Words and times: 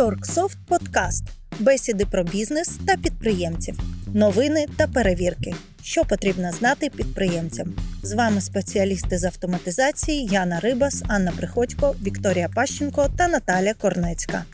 Торксофт 0.00 0.58
Подкаст. 0.68 1.24
Бесіди 1.58 2.06
про 2.06 2.24
бізнес 2.24 2.78
та 2.86 2.96
підприємців, 2.96 3.78
новини 4.14 4.66
та 4.76 4.86
перевірки, 4.86 5.54
що 5.82 6.04
потрібно 6.04 6.52
знати 6.52 6.90
підприємцям. 6.96 7.74
З 8.02 8.12
вами 8.12 8.40
спеціалісти 8.40 9.18
з 9.18 9.24
автоматизації 9.24 10.26
Яна 10.26 10.60
Рибас, 10.60 11.02
Анна 11.08 11.32
Приходько, 11.36 11.94
Вікторія 12.02 12.48
Пащенко 12.54 13.06
та 13.16 13.28
Наталя 13.28 13.74
Корнецька. 13.74 14.44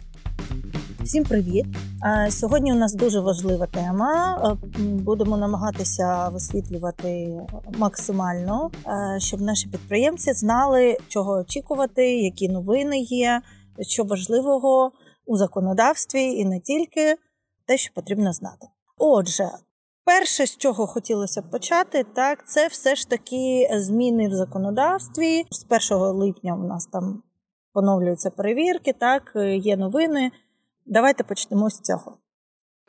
Всім 1.01 1.25
привіт! 1.25 1.67
Сьогодні 2.29 2.73
у 2.73 2.77
нас 2.77 2.95
дуже 2.95 3.21
важлива 3.21 3.67
тема. 3.67 4.57
Будемо 4.79 5.37
намагатися 5.37 6.29
висвітлювати 6.29 7.41
максимально, 7.79 8.71
щоб 9.19 9.41
наші 9.41 9.69
підприємці 9.69 10.33
знали, 10.33 10.99
чого 11.09 11.33
очікувати, 11.33 12.17
які 12.17 12.49
новини 12.49 12.99
є, 12.99 13.41
що 13.81 14.05
важливого 14.05 14.93
у 15.27 15.37
законодавстві 15.37 16.23
і 16.23 16.45
не 16.45 16.61
тільки 16.61 17.17
те, 17.67 17.77
що 17.77 17.95
потрібно 17.95 18.33
знати. 18.33 18.67
Отже, 18.99 19.51
перше, 20.05 20.47
з 20.47 20.57
чого 20.57 20.87
хотілося 20.87 21.43
б 21.43 21.51
почати, 21.51 22.05
так 22.05 22.49
це 22.49 22.69
все 22.69 22.95
ж 22.95 23.09
таки 23.09 23.71
зміни 23.73 24.29
в 24.29 24.35
законодавстві. 24.35 25.45
З 25.51 25.67
1 25.93 26.07
липня 26.07 26.55
у 26.55 26.63
нас 26.67 26.87
там 26.87 27.23
поновлюються 27.73 28.31
перевірки, 28.31 28.93
так 28.93 29.33
є 29.59 29.77
новини. 29.77 30.33
Давайте 30.87 31.25
почнемо 31.25 31.71
з 31.71 31.81
цього. 31.81 32.19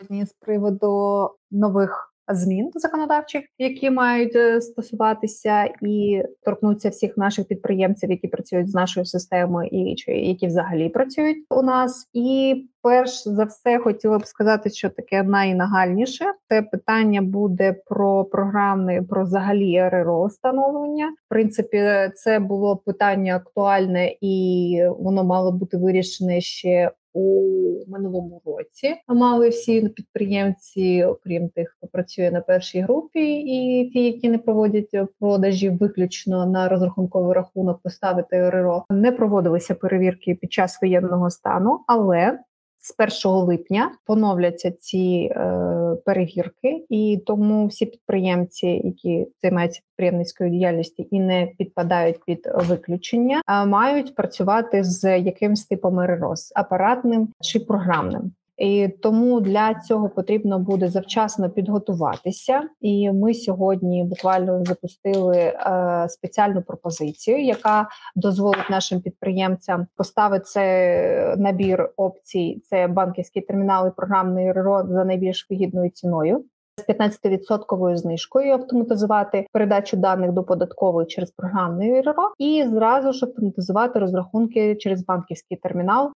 З 0.09 0.33
приводу 0.39 1.29
нових 1.51 2.06
змін 2.29 2.71
законодавчих, 2.73 3.43
які 3.57 3.89
мають 3.89 4.35
е, 4.35 4.61
стосуватися 4.61 5.63
і 5.81 6.23
торкнуться 6.45 6.89
всіх 6.89 7.17
наших 7.17 7.47
підприємців, 7.47 8.11
які 8.11 8.27
працюють 8.27 8.71
з 8.71 8.75
нашою 8.75 9.05
системою, 9.05 9.69
і 9.71 9.95
чи 9.95 10.11
які 10.11 10.47
взагалі 10.47 10.89
працюють 10.89 11.37
у 11.49 11.61
нас. 11.61 12.09
І 12.13 12.55
перш 12.81 13.23
за 13.23 13.43
все 13.43 13.79
хотіла 13.79 14.17
б 14.17 14.25
сказати, 14.25 14.69
що 14.69 14.89
таке 14.89 15.23
найнагальніше 15.23 16.25
це 16.49 16.61
питання 16.61 17.21
буде 17.21 17.75
про 17.85 18.25
програмне, 18.25 19.01
про 19.09 19.23
взагалі 19.23 19.89
РРО 19.89 20.25
встановлення. 20.25 21.07
В 21.25 21.29
принципі, 21.29 21.83
це 22.15 22.39
було 22.39 22.77
питання 22.77 23.35
актуальне 23.35 24.15
і 24.21 24.81
воно 24.99 25.23
мало 25.23 25.51
бути 25.51 25.77
вирішене 25.77 26.41
ще 26.41 26.91
у 27.17 27.85
минулому 27.87 28.41
році. 28.45 28.95
Мали 29.07 29.49
всі 29.49 29.89
підприємці, 29.89 31.03
окрім 31.03 31.49
тих, 31.49 31.75
хто 31.77 31.87
працює 31.87 32.31
на 32.31 32.41
першій 32.41 32.81
групі, 32.81 33.33
і 33.39 33.89
ті, 33.89 34.05
які 34.05 34.29
не 34.29 34.37
проводять 34.37 34.95
продажі, 35.19 35.69
виключно 35.69 36.45
на 36.45 36.69
розрахунковий 36.69 37.33
рахунок 37.33 37.81
поставити 37.83 38.49
РРО. 38.49 38.85
Не 38.89 39.11
проводилися 39.11 39.75
перевірки 39.75 40.35
під 40.35 40.53
час 40.53 40.79
воєнного 40.81 41.29
стану, 41.29 41.79
але 41.87 42.39
з 42.87 43.25
1 43.25 43.37
липня 43.47 43.91
поновляться 44.05 44.71
ці 44.71 45.31
е, 45.31 45.97
перевірки, 46.05 46.85
і 46.89 47.21
тому 47.25 47.67
всі 47.67 47.85
підприємці, 47.85 48.67
які 48.67 49.27
займаються 49.41 49.81
підприємницькою 49.89 50.49
діяльністю 50.49 51.05
і 51.11 51.19
не 51.19 51.47
підпадають 51.57 52.19
під 52.25 52.49
виключення, 52.55 53.41
е, 53.47 53.65
мають 53.65 54.15
працювати 54.15 54.83
з 54.83 55.19
якимсь 55.19 55.65
типом 55.65 55.99
РРОС– 55.99 56.51
апаратним 56.55 57.29
чи 57.41 57.59
програмним. 57.59 58.31
І 58.57 58.87
тому 58.87 59.41
для 59.41 59.73
цього 59.73 60.09
потрібно 60.09 60.59
буде 60.59 60.87
завчасно 60.87 61.49
підготуватися. 61.49 62.61
І 62.81 63.11
ми 63.11 63.33
сьогодні 63.33 64.03
буквально 64.03 64.65
запустили 64.65 65.37
е, 65.37 66.05
спеціальну 66.09 66.61
пропозицію, 66.61 67.43
яка 67.43 67.87
дозволить 68.15 68.69
нашим 68.69 69.01
підприємцям 69.01 69.87
поставити 69.95 70.45
це 70.45 71.35
набір 71.37 71.89
опцій: 71.97 72.61
це 72.69 72.87
банківський 72.87 73.41
термінал 73.41 73.87
і 73.87 73.91
програмний 73.91 74.51
РРО 74.51 74.83
за 74.89 75.05
найбільш 75.05 75.47
вигідною 75.49 75.89
ціною 75.89 76.43
з 76.77 76.89
15% 76.89 77.95
знижкою 77.95 78.53
автоматизувати 78.53 79.47
передачу 79.51 79.97
даних 79.97 80.31
до 80.31 80.43
податкової 80.43 81.07
через 81.07 81.31
програмний 81.31 82.01
РРО 82.01 82.31
і 82.37 82.65
зразу 82.67 83.13
ж 83.13 83.25
автоматизувати 83.25 83.99
розрахунки 83.99 84.75
через 84.75 85.05
банківський 85.05 85.57
термінал 85.57 86.05
е, 86.07 86.11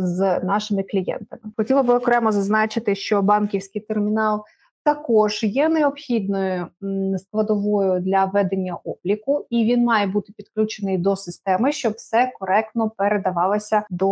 з 0.00 0.40
нашими 0.40 0.82
клієнтами. 0.82 1.45
Хотіла 1.56 1.82
би 1.82 1.94
окремо 1.94 2.32
зазначити, 2.32 2.94
що 2.94 3.22
банківський 3.22 3.82
термінал 3.82 4.44
також 4.86 5.42
є 5.42 5.68
необхідною 5.68 6.66
складовою 7.18 8.00
для 8.00 8.24
ведення 8.24 8.78
обліку, 8.84 9.46
і 9.50 9.64
він 9.64 9.84
має 9.84 10.06
бути 10.06 10.32
підключений 10.36 10.98
до 10.98 11.16
системи, 11.16 11.72
щоб 11.72 11.92
все 11.92 12.32
коректно 12.38 12.90
передавалося 12.96 13.82
до 13.90 14.06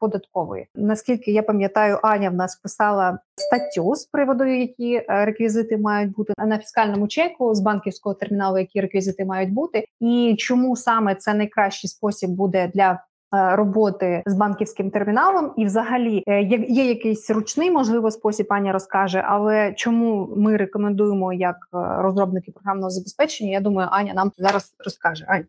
податкової. 0.00 0.66
Наскільки 0.74 1.32
я 1.32 1.42
пам'ятаю, 1.42 1.98
Аня 2.02 2.30
в 2.30 2.34
нас 2.34 2.56
писала 2.56 3.18
статтю 3.36 3.94
з 3.94 4.06
приводу, 4.06 4.44
які 4.44 4.94
е, 4.94 5.04
реквізити 5.24 5.76
мають 5.76 6.12
бути 6.12 6.32
на 6.38 6.58
фіскальному 6.58 7.08
чеку 7.08 7.54
з 7.54 7.60
банківського 7.60 8.14
терміналу, 8.14 8.58
які 8.58 8.80
реквізити 8.80 9.24
мають 9.24 9.52
бути, 9.52 9.84
і 10.00 10.34
чому 10.38 10.76
саме 10.76 11.14
це 11.14 11.34
найкращий 11.34 11.90
спосіб 11.90 12.30
буде 12.30 12.70
для 12.74 13.04
роботи 13.32 14.22
з 14.26 14.34
банківським 14.34 14.90
терміналом, 14.90 15.52
і, 15.56 15.64
взагалі, 15.64 16.22
е, 16.26 16.42
є 16.68 16.84
якийсь 16.84 17.30
ручний, 17.30 17.70
можливо, 17.70 18.10
спосіб 18.10 18.46
Аня 18.50 18.72
розкаже. 18.72 19.24
Але 19.26 19.72
чому 19.76 20.32
ми 20.36 20.56
рекомендуємо 20.56 21.32
як 21.32 21.56
е, 21.56 21.78
розробники 22.02 22.52
програмного 22.52 22.90
забезпечення? 22.90 23.50
Я 23.50 23.60
думаю, 23.60 23.88
Аня 23.92 24.14
нам 24.14 24.32
зараз 24.36 24.74
розкаже. 24.84 25.24
Ань. 25.28 25.44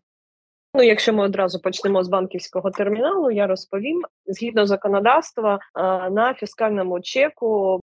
Ну, 0.74 0.82
якщо 0.82 1.12
ми 1.12 1.24
одразу 1.24 1.60
почнемо 1.60 2.04
з 2.04 2.08
банківського 2.08 2.70
терміналу, 2.70 3.30
я 3.30 3.46
розповім 3.46 4.02
згідно 4.26 4.66
законодавства 4.66 5.58
на 6.10 6.34
фіскальному 6.34 7.00
чеку 7.00 7.80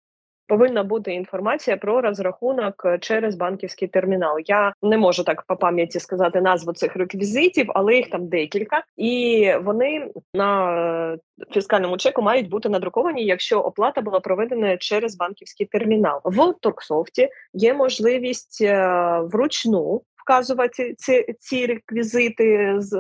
повинна 0.48 0.84
бути 0.84 1.14
інформація 1.14 1.78
про 1.78 2.02
розрахунок 2.02 2.84
е, 2.86 2.98
через 3.00 3.36
банківський 3.36 3.88
термінал. 3.88 4.38
Я 4.46 4.74
не 4.82 4.98
можу 4.98 5.24
так 5.24 5.44
по 5.48 5.56
пам'яті 5.56 6.00
сказати 6.00 6.42
назву 6.42 6.74
цих 6.74 6.96
реквізитів, 6.96 7.72
але 7.76 7.96
їх 7.96 8.10
там 8.10 8.28
декілька, 8.28 8.84
і 8.98 9.52
вони 9.64 10.12
на 10.34 10.76
е, 11.14 11.18
фіскальному 11.52 11.98
чеку 11.98 12.22
мають 12.22 12.50
бути 12.50 12.70
надруковані, 12.70 13.26
якщо 13.26 13.60
оплата 13.60 14.02
була 14.02 14.20
проведена 14.20 14.78
через 14.78 15.18
банківський 15.18 15.66
термінал. 15.66 16.22
В 16.26 16.54
Торксофті 16.62 17.30
є 17.54 17.74
можливість 17.74 18.62
е, 18.62 19.20
вручну 19.24 20.02
вказувати 20.16 20.96
ці 20.98 21.36
ці 21.40 21.66
реквізити 21.66 22.76
з 22.78 22.98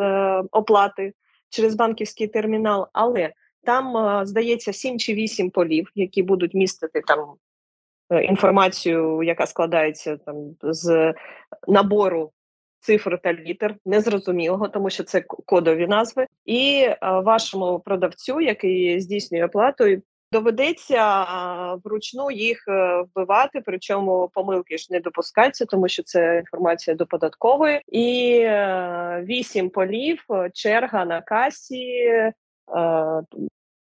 оплати 0.51 1.13
через 1.49 1.75
банківський 1.75 2.27
термінал, 2.27 2.87
але 2.93 3.31
там, 3.65 3.97
е, 3.97 4.25
здається, 4.25 4.73
сім 4.73 4.99
чи 4.99 5.13
вісім 5.13 5.49
полів, 5.49 5.91
які 5.95 6.23
будуть 6.23 6.53
містити 6.53 7.01
там 7.07 7.33
е, 8.09 8.23
інформацію, 8.23 9.23
яка 9.23 9.45
складається 9.45 10.17
там 10.17 10.35
з 10.61 11.13
набору 11.67 12.31
цифр 12.79 13.19
та 13.23 13.33
літер, 13.33 13.75
незрозумілого, 13.85 14.67
тому 14.67 14.89
що 14.89 15.03
це 15.03 15.21
кодові 15.21 15.87
назви. 15.87 16.27
І 16.45 16.87
е, 16.87 16.97
вашому 17.01 17.79
продавцю, 17.79 18.41
який 18.41 19.01
здійснює 19.01 19.45
оплату, 19.45 19.85
доведеться 20.31 21.25
вручну 21.83 22.31
їх 22.31 22.63
вбивати. 22.67 23.61
Причому 23.65 24.29
помилки 24.33 24.77
ж 24.77 24.87
не 24.91 24.99
допускаються, 24.99 25.65
тому 25.65 25.87
що 25.87 26.03
це 26.03 26.37
інформація 26.37 26.95
до 26.95 27.05
податкової. 27.05 27.81
І 27.87 28.39
вісім 29.25 29.69
полів, 29.69 30.25
черга 30.53 31.05
на 31.05 31.21
касі 31.21 32.11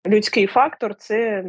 людський 0.06 0.46
фактор 0.46 0.94
це 0.94 1.44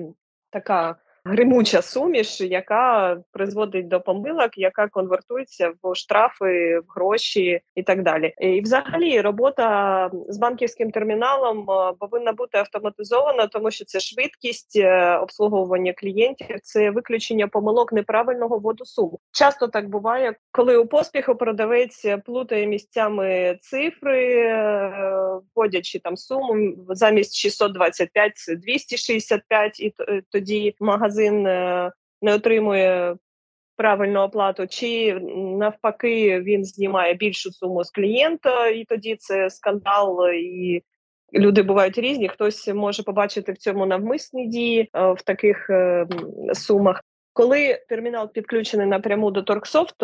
така 0.50 0.96
гримуча 1.26 1.82
суміш, 1.82 2.42
яка 2.42 3.18
призводить 3.32 3.88
до 3.88 4.02
помилок, 4.02 4.58
яка 4.58 4.88
конвертується 4.88 5.74
в 5.84 5.96
штрафи, 5.96 6.80
в 6.80 6.84
гроші 6.96 7.62
і 7.76 7.84
так 7.84 8.04
далі. 8.04 8.34
І, 8.38 8.62
взагалі, 8.62 9.22
робота 9.22 10.10
з 10.30 10.38
банківським 10.38 10.92
терміналом 10.92 11.72
е, 11.72 11.94
повинна 12.00 12.32
бути 12.32 12.58
автоматизована, 12.58 13.48
тому 13.48 13.72
що 13.72 13.86
це 13.86 14.00
швидкість 14.00 14.76
е, 14.76 15.18
обслуговування 15.18 15.94
клієнтів, 15.94 16.60
це 16.64 16.92
виключення 16.92 17.48
помилок 17.48 17.94
неправильного 17.94 18.58
вводу 18.58 18.86
суму. 18.86 19.20
Часто 19.32 19.68
так 19.68 19.90
буває, 19.90 20.36
коли 20.52 20.78
у 20.78 20.86
поспіху 20.86 21.36
продавець 21.36 22.06
плутає 22.26 22.68
місцями 22.68 23.58
цифри, 23.62 24.36
е, 24.36 25.40
вводячи 25.56 26.00
там 26.00 26.18
суму 26.18 26.74
замість 26.90 27.36
625– 27.36 28.32
це 28.36 28.56
265, 28.56 29.80
і 29.80 29.94
тоді 30.32 30.76
магазин 30.80 31.13
магазин 31.14 31.48
е, 31.48 31.92
не 32.22 32.34
отримує 32.34 33.16
правильну 33.76 34.20
оплату, 34.20 34.68
чи 34.68 35.20
навпаки 35.60 36.40
він 36.40 36.66
знімає 36.66 37.14
більшу 37.14 37.52
суму 37.52 37.84
з 37.84 37.92
клієнта, 37.92 38.68
і 38.68 38.86
тоді 38.86 39.16
це 39.16 39.50
скандал. 39.50 40.30
і 40.34 40.84
Люди 41.34 41.64
бувають 41.64 41.98
різні. 41.98 42.30
Хтось 42.30 42.68
може 42.68 43.04
побачити 43.04 43.52
в 43.52 43.58
цьому 43.58 43.86
навмисні 43.86 44.48
дії 44.48 44.90
е, 44.94 45.12
в 45.12 45.22
таких 45.22 45.70
е, 45.70 46.08
сумах. 46.54 47.04
Коли 47.34 47.80
термінал 47.90 48.32
підключений 48.34 48.88
напряму 48.88 49.32
до 49.32 49.42
Торксофт, 49.42 49.96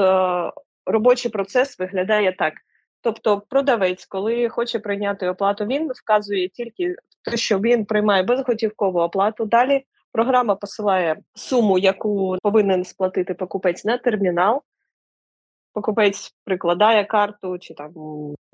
робочий 0.86 1.32
процес 1.32 1.80
виглядає 1.80 2.32
так: 2.32 2.54
Тобто, 3.02 3.42
продавець, 3.50 4.06
коли 4.06 4.50
хоче 4.50 4.80
прийняти 4.80 5.30
оплату, 5.30 5.66
він 5.66 5.92
вказує 6.04 6.50
тільки 6.50 6.96
те, 7.24 7.38
що 7.38 7.60
він 7.60 7.86
приймає 7.86 8.24
безготівкову 8.24 9.00
оплату. 9.00 9.46
Далі 9.46 9.84
програма 10.12 10.56
посилає 10.56 11.18
суму, 11.36 11.78
яку 11.78 12.38
повинен 12.42 12.86
сплатити 12.86 13.34
покупець 13.34 13.86
на 13.86 13.98
термінал. 13.98 14.62
Покупець 15.74 16.36
прикладає 16.46 17.06
карту 17.06 17.58
чи 17.60 17.74
там 17.74 17.94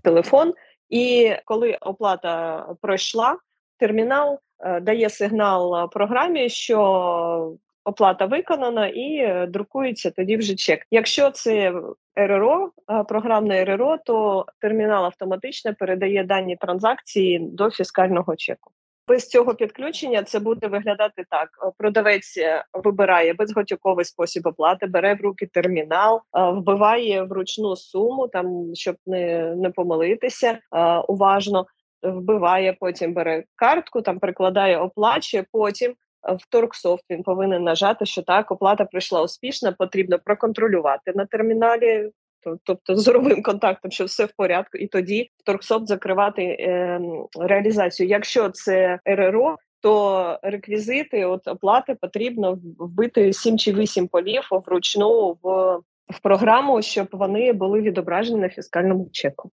телефон, 0.04 0.54
і 0.90 1.34
коли 1.46 1.78
оплата 1.81 2.66
пройшла, 2.81 3.38
термінал 3.78 4.40
е, 4.60 4.80
дає 4.80 5.10
сигнал 5.10 5.90
програмі, 5.90 6.50
що 6.50 7.58
оплата 7.86 8.25
виконана, 8.25 8.88
і 8.88 9.18
е, 9.18 9.48
друкується 9.48 10.12
тоді 10.12 10.38
вже 10.38 10.56
чек. 10.56 10.88
Якщо 10.92 11.31
це 11.31 11.74
РРО, 12.16 12.72
е, 12.92 13.04
програмне 13.04 13.66
РРО, 13.66 13.98
то 14.06 14.46
термінал 14.60 15.06
автоматично 15.06 15.75
передає 15.75 16.24
дані 16.24 16.56
транзакції 16.56 17.40
до 17.40 17.72
фіскального 17.72 18.36
чеку. 18.36 18.72
Без 19.07 19.28
цього 19.28 19.56
підключення 19.56 20.24
це 20.24 20.40
буде 20.40 20.68
виглядати 20.68 21.25
так: 21.30 21.50
продавець 21.78 22.38
е, 22.38 22.66
вибирає 22.74 23.34
безготівковий 23.34 24.06
спосіб 24.06 24.48
оплати, 24.48 24.88
бере 24.88 25.13
в 25.16 25.22
руки 25.22 25.50
термінал, 25.54 26.22
вбиває 26.34 27.24
вручну 27.24 27.75
суму, 27.75 28.28
там 28.28 28.72
щоб 28.74 28.96
не 29.06 29.56
не 29.56 29.69
помилитися 29.69 30.60
уважно. 31.07 31.66
Вбиває, 32.04 32.78
потім 32.80 33.13
бере 33.13 33.44
картку, 33.56 34.02
там 34.02 34.19
прикладає, 34.19 34.78
оплачує. 34.78 35.46
Потім 35.51 35.96
в 36.24 36.50
Торксофт 36.50 37.04
він 37.10 37.24
повинен 37.24 37.63
нажати, 37.63 38.06
що 38.06 38.22
так 38.22 38.51
оплата 38.51 38.86
прийшла 38.86 39.22
успішно, 39.22 39.74
потрібно 39.74 40.19
проконтролювати 40.19 41.12
на 41.16 41.25
терміналі. 41.25 42.12
Тобто 42.64 42.96
зоровим 42.96 43.44
контактом, 43.44 43.92
що 43.92 44.06
все 44.06 44.26
в 44.26 44.32
порядку, 44.38 44.78
і 44.78 44.88
тоді 44.88 45.30
в 45.38 45.44
Торксофт 45.44 45.88
закривати 45.88 46.44
е, 46.44 47.02
реалізацію. 47.40 48.10
Якщо 48.10 48.50
це 48.50 49.00
РРО, 49.06 49.58
то 49.82 50.40
реквізити 50.44 51.26
от 51.26 51.48
оплати 51.48 51.96
потрібно 52.02 52.60
вбити 52.80 53.34
7 53.34 53.58
чи 53.58 53.74
8 53.74 54.08
полів 54.08 54.42
вручну 54.52 55.38
в 55.44 55.80
в 56.10 56.20
програму, 56.20 56.82
щоб 56.82 57.08
вони 57.12 57.54
були 57.54 57.82
відображені 57.82 58.40
на 58.40 58.50
фіскальному 58.50 59.10
чеку. 59.12 59.52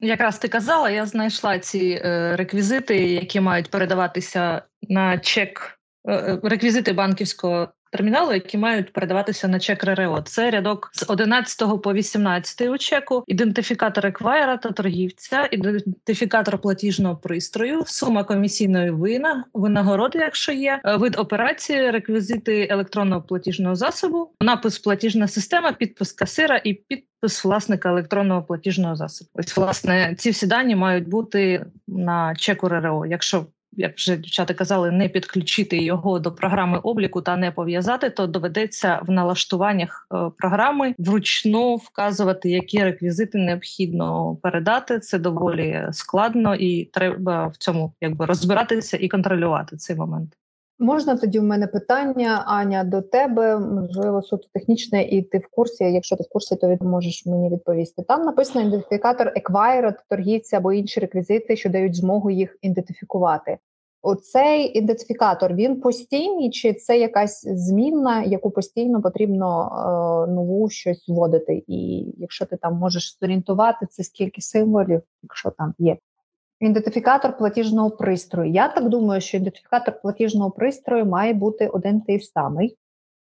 Якраз 0.00 0.38
ти 0.38 0.48
казала, 0.48 0.90
я 0.90 1.06
знайшла 1.06 1.58
ці 1.58 2.00
е, 2.04 2.36
реквізити, 2.36 2.96
які 2.96 3.40
мають 3.40 3.70
передаватися 3.70 4.62
на 4.82 5.18
чек, 5.18 5.78
е, 6.08 6.14
е 6.14 6.40
реквізити 6.42 6.92
банківського 6.92 7.68
терміналу, 7.92 8.32
які 8.32 8.58
мають 8.58 8.92
передаватися 8.92 9.48
на 9.48 9.58
чек 9.58 9.84
РРО. 9.84 10.22
Це 10.24 10.50
рядок 10.50 10.90
з 10.92 11.04
11 11.08 11.82
по 11.82 11.92
18 11.92 12.60
у 12.60 12.78
чеку, 12.78 13.24
ідентифікатор 13.26 14.06
еквайра 14.06 14.56
та 14.56 14.70
торгівця, 14.70 15.48
ідентифікатор 15.50 16.58
платіжного 16.58 17.16
пристрою, 17.16 17.82
сума 17.86 18.24
комісійної 18.24 18.90
вина, 18.90 19.44
винагороди, 19.54 20.18
якщо 20.18 20.52
є, 20.52 20.80
е, 20.84 20.96
вид 20.96 21.16
операції, 21.18 21.90
реквізити 21.90 22.66
електронного 22.70 23.22
платіжного 23.22 23.76
засобу, 23.76 24.30
напис 24.40 24.78
платіжна 24.78 25.28
система, 25.28 25.72
підпис 25.72 26.12
касира 26.12 26.60
і 26.64 26.74
підпис 26.74 27.44
власника 27.44 27.88
електронного 27.88 28.42
платіжного 28.42 28.96
засобу. 28.96 29.30
Ось 29.34 29.56
власне 29.56 30.14
ці 30.18 30.30
всі 30.30 30.46
дані 30.46 30.76
мають 30.76 31.08
бути 31.08 31.66
на 31.88 32.34
чеку 32.36 32.68
РРО. 32.68 33.06
Якщо 33.06 33.46
як 33.72 33.96
вже 33.96 34.16
дівчата 34.16 34.54
казали, 34.54 34.90
не 34.90 35.08
підключити 35.08 35.78
його 35.84 36.18
до 36.18 36.32
програми 36.32 36.78
обліку 36.78 37.22
та 37.22 37.36
не 37.36 37.50
пов'язати, 37.50 38.10
то 38.10 38.26
доведеться 38.26 39.00
в 39.06 39.10
налаштуваннях 39.10 40.06
е, 40.14 40.30
програми 40.38 40.94
вручну 40.98 41.76
вказувати, 41.76 42.50
які 42.50 42.84
реквізити 42.84 43.38
необхідно 43.38 44.36
передати. 44.42 44.98
Це 44.98 45.18
доволі 45.18 45.86
складно, 45.92 46.54
і 46.54 46.84
треба 46.84 47.46
в 47.46 47.56
цьому 47.56 47.92
якби 48.00 48.26
розбиратися 48.26 48.96
і 48.96 49.08
контролювати 49.08 49.76
цей 49.76 49.96
момент. 49.96 50.36
Можна 50.82 51.16
тоді 51.16 51.38
в 51.38 51.42
мене 51.42 51.66
питання, 51.66 52.44
Аня, 52.46 52.84
до 52.84 53.02
тебе, 53.02 53.58
можливо, 53.58 54.22
суто 54.22 54.48
технічне, 54.52 55.02
і 55.02 55.22
ти 55.22 55.38
в 55.38 55.46
курсі. 55.50 55.84
Якщо 55.84 56.16
ти 56.16 56.22
в 56.22 56.28
курсі, 56.28 56.56
то 56.56 56.76
можеш 56.80 57.26
мені 57.26 57.50
відповісти. 57.50 58.02
Там 58.02 58.24
написано 58.24 58.68
ідентифікатор 58.68 59.32
еквайра, 59.36 59.94
торгівця 60.08 60.56
або 60.56 60.72
інші 60.72 61.00
реквізити, 61.00 61.56
що 61.56 61.70
дають 61.70 61.96
змогу 61.96 62.30
їх 62.30 62.58
ідентифікувати. 62.62 63.58
Оцей 64.02 64.78
ідентифікатор 64.78 65.54
він 65.54 65.80
постійний, 65.80 66.50
чи 66.50 66.74
це 66.74 66.98
якась 66.98 67.48
змінна, 67.48 68.22
яку 68.22 68.50
постійно 68.50 69.02
потрібно 69.02 69.68
е, 70.28 70.32
нову 70.32 70.70
щось 70.70 71.08
вводити? 71.08 71.64
І 71.66 72.06
якщо 72.18 72.46
ти 72.46 72.56
там 72.56 72.74
можеш 72.74 73.18
зорієнтувати, 73.20 73.86
це 73.90 74.04
скільки 74.04 74.40
символів, 74.40 75.02
якщо 75.22 75.50
там 75.50 75.74
є. 75.78 75.96
Ідентифікатор 76.62 77.36
платіжного 77.36 77.90
пристрою. 77.90 78.50
Я 78.50 78.68
так 78.68 78.88
думаю, 78.88 79.20
що 79.20 79.36
ідентифікатор 79.36 80.00
платіжного 80.00 80.50
пристрою 80.50 81.06
має 81.06 81.32
бути 81.32 81.68
один 81.68 82.00
той 82.00 82.20
самий. 82.20 82.76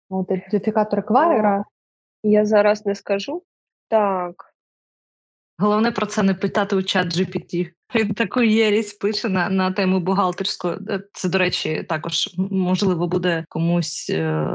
От 0.10 0.32
Ідентифікатор 0.32 1.00
еквайра. 1.00 1.66
Я 2.24 2.46
зараз 2.46 2.86
не 2.86 2.96
скажу. 2.96 3.44
Так. 3.88 4.54
Головне 5.58 5.92
про 5.92 6.06
це 6.06 6.24
не 6.24 6.34
питати 6.34 6.76
у 6.76 6.84
чат 6.84 7.08
GPT. 7.08 7.72
Він 7.96 8.14
таку 8.14 8.42
єрість 8.42 9.00
пише 9.00 9.30
на 9.30 9.50
на 9.50 9.72
тему 9.72 10.00
бухгалтерської. 10.00 10.78
Е, 10.90 11.02
це, 11.14 11.30
до 11.30 11.38
речі, 11.38 11.86
також 11.90 12.36
можливо 12.38 13.08
буде 13.08 13.46
комусь 13.50 14.10
е, 14.10 14.48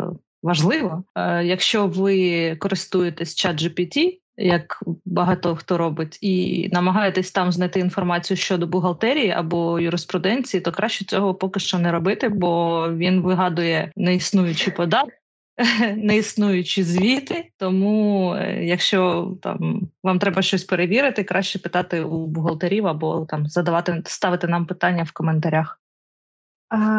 важливо. 0.43 1.05
Е, 1.15 1.45
якщо 1.45 1.87
ви 1.87 2.57
користуєтесь 2.57 3.35
чат 3.35 3.63
GPT, 3.63 4.19
як 4.37 4.83
багато 5.05 5.57
хто 5.57 5.79
робить, 5.79 6.19
і 6.21 6.69
намагаєтесь 6.73 7.33
там 7.33 7.53
знайти 7.53 7.81
інформацію 7.81 8.37
щодо 8.37 8.67
бухгалтерії 8.67 9.31
або 9.31 9.81
юриспруденції, 9.81 10.61
то 10.61 10.73
краще 10.73 11.05
цього 11.05 11.35
поки 11.35 11.61
що 11.61 11.79
не 11.79 11.93
робити, 11.93 12.29
бо 12.29 12.85
він 12.93 13.21
вигадує 13.21 13.93
неіснуючі 13.97 14.71
податки. 14.71 15.17
Неіснуючі 15.97 16.83
звіти, 16.83 17.51
тому 17.59 18.35
е, 18.35 18.65
якщо 18.65 19.31
там 19.43 19.89
вам 20.03 20.19
треба 20.19 20.43
щось 20.43 20.65
перевірити, 20.65 21.25
краще 21.25 21.59
питати 21.59 22.01
у 22.01 22.27
бухгалтерів 22.27 22.87
або 22.87 23.27
там 23.29 23.47
задавати 23.47 24.03
ставити 24.07 24.47
нам 24.47 24.67
питання 24.67 25.03
в 25.03 25.13
коментарях. 25.13 25.81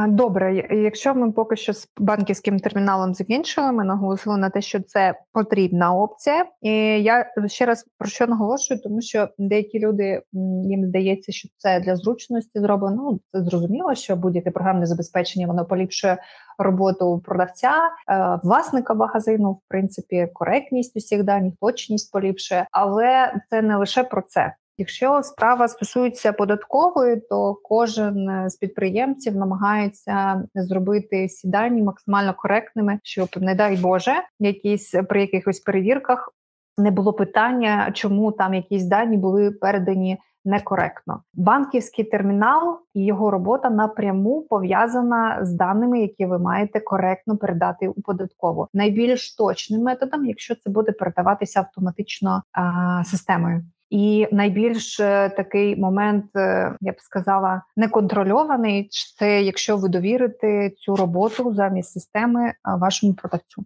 Добре, 0.07 0.67
якщо 0.71 1.15
ми 1.15 1.31
поки 1.31 1.55
що 1.55 1.73
з 1.73 1.87
банківським 1.97 2.59
терміналом 2.59 3.13
закінчили, 3.13 3.71
ми 3.71 3.83
наголосили 3.83 4.37
на 4.37 4.49
те, 4.49 4.61
що 4.61 4.79
це 4.79 5.19
потрібна 5.33 5.93
опція. 5.93 6.45
І 6.61 6.71
я 7.03 7.31
ще 7.47 7.65
раз 7.65 7.85
про 7.97 8.09
що 8.09 8.27
наголошую, 8.27 8.79
тому 8.83 9.01
що 9.01 9.29
деякі 9.37 9.79
люди 9.79 10.21
їм 10.63 10.85
здається, 10.85 11.31
що 11.31 11.49
це 11.57 11.79
для 11.79 11.95
зручності 11.95 12.59
зроблено. 12.59 12.95
Ну 12.95 13.19
це 13.31 13.43
зрозуміло, 13.49 13.95
що 13.95 14.15
будь-яке 14.15 14.51
програмне 14.51 14.85
забезпечення 14.85 15.47
воно 15.47 15.65
поліпшує 15.65 16.17
роботу 16.57 17.21
продавця, 17.25 17.73
е, 18.09 18.39
власника 18.43 18.93
магазину, 18.93 19.51
в 19.51 19.59
принципі, 19.67 20.29
коректність 20.33 20.97
усіх 20.97 21.23
даних, 21.23 21.53
точність 21.61 22.11
поліпшує, 22.11 22.67
але 22.71 23.33
це 23.49 23.61
не 23.61 23.77
лише 23.77 24.03
про 24.03 24.21
це. 24.21 24.53
Якщо 24.77 25.23
справа 25.23 25.67
стосується 25.67 26.33
податкової, 26.33 27.21
то 27.29 27.59
кожен 27.63 28.29
е, 28.29 28.49
з 28.49 28.55
підприємців 28.55 29.35
намагається 29.35 30.43
зробити 30.55 31.25
всі 31.25 31.47
дані 31.47 31.81
максимально 31.81 32.33
коректними, 32.33 32.99
щоб, 33.03 33.29
не 33.35 33.55
дай 33.55 33.77
Боже, 33.77 34.13
якісь 34.39 34.95
при 35.09 35.21
якихось 35.21 35.59
перевірках 35.59 36.33
не 36.77 36.91
було 36.91 37.13
питання, 37.13 37.91
чому 37.93 38.31
там 38.31 38.53
якісь 38.53 38.85
дані 38.85 39.17
були 39.17 39.51
передані 39.51 40.17
некоректно. 40.45 41.21
Банківський 41.33 42.05
термінал 42.05 42.79
і 42.93 43.05
його 43.05 43.31
робота 43.31 43.69
напряму 43.69 44.41
пов'язана 44.41 45.39
з 45.41 45.53
даними, 45.53 46.01
які 46.01 46.25
ви 46.25 46.39
маєте 46.39 46.79
коректно 46.79 47.37
передати 47.37 47.87
у 47.87 48.01
податкову. 48.01 48.67
Найбільш 48.73 49.35
точним 49.35 49.81
методом, 49.81 50.25
якщо 50.25 50.55
це 50.55 50.69
буде 50.69 50.91
передаватися 50.91 51.59
автоматично 51.59 52.43
а, 52.51 53.03
системою. 53.05 53.63
І 53.89 54.27
найбільш 54.31 54.99
е, 54.99 55.29
такий 55.29 55.75
момент, 55.75 56.25
е, 56.35 56.75
я 56.81 56.91
б 56.91 56.95
сказала, 56.99 57.61
неконтрольований 57.75 58.89
це 59.17 59.41
якщо 59.41 59.77
ви 59.77 59.89
довірите 59.89 60.69
цю 60.69 60.95
роботу 60.95 61.53
замість 61.55 61.91
системи 61.91 62.53
вашому 62.63 63.13
продавцю. 63.13 63.65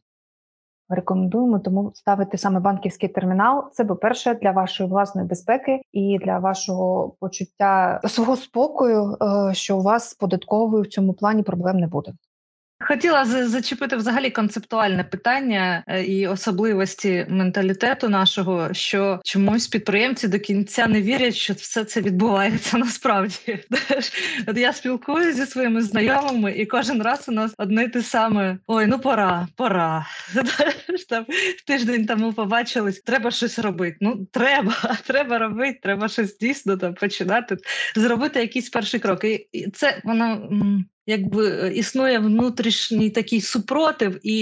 Рекомендуємо 0.89 1.59
тому 1.59 1.91
ставити 1.95 2.37
саме 2.37 2.59
банківський 2.59 3.09
термінал. 3.09 3.71
Це, 3.71 3.85
по-перше, 3.85 4.33
для 4.33 4.51
вашої 4.51 4.89
власної 4.89 5.27
безпеки 5.27 5.81
і 5.91 6.19
для 6.25 6.39
вашого 6.39 7.15
почуття 7.19 8.01
свого 8.07 8.35
спокою, 8.35 9.17
е, 9.21 9.53
що 9.53 9.77
у 9.77 9.81
вас 9.81 10.13
податковою 10.13 10.83
в 10.83 10.87
цьому 10.87 11.13
плані 11.13 11.43
проблем 11.43 11.77
не 11.77 11.87
буде. 11.87 12.13
Хотіла 12.79 13.25
зачепити 13.25 13.95
взагалі 13.95 14.29
концептуальне 14.29 15.03
питання 15.03 15.83
е, 15.87 16.03
і 16.03 16.27
особливості 16.27 17.25
менталітету 17.29 18.09
нашого, 18.09 18.73
що 18.73 19.21
чомусь 19.23 19.67
підприємці 19.67 20.27
до 20.27 20.39
кінця 20.39 20.87
не 20.87 21.01
вірять, 21.01 21.35
що 21.35 21.53
все 21.53 21.83
це 21.83 22.01
відбувається 22.01 22.77
насправді. 22.87 23.59
От 24.47 24.57
я 24.57 24.73
спілкуюся 24.73 25.33
зі 25.33 25.45
своїми 25.45 25.81
знайомими, 25.81 26.51
і 26.51 26.65
кожен 26.65 27.01
раз 27.01 27.25
у 27.29 27.31
нас 27.31 27.53
одне 27.57 27.83
й 27.83 27.87
те 27.87 28.01
саме: 28.01 28.57
ой, 28.67 28.87
ну 28.87 28.99
пора, 28.99 29.47
пора. 29.55 30.05
Там 31.09 31.25
Тиждень 31.67 32.05
тому 32.05 32.33
побачились, 32.33 33.01
треба 33.01 33.31
щось 33.31 33.59
робити. 33.59 33.97
Ну 34.01 34.27
треба, 34.31 34.73
треба 35.07 35.37
робити, 35.37 35.79
треба 35.83 36.07
щось 36.07 36.37
дійсно 36.37 36.77
там 36.77 36.93
починати, 36.93 37.57
зробити 37.95 38.39
якийсь 38.39 38.69
перший 38.69 38.99
крок. 38.99 39.23
І 39.23 39.71
це 39.73 40.01
воно 40.03 40.49
якби 41.09 41.49
е, 41.49 41.73
існує 41.73 42.19
внутрішній 42.19 43.09
такий 43.09 43.41
супротив, 43.41 44.19
і 44.23 44.35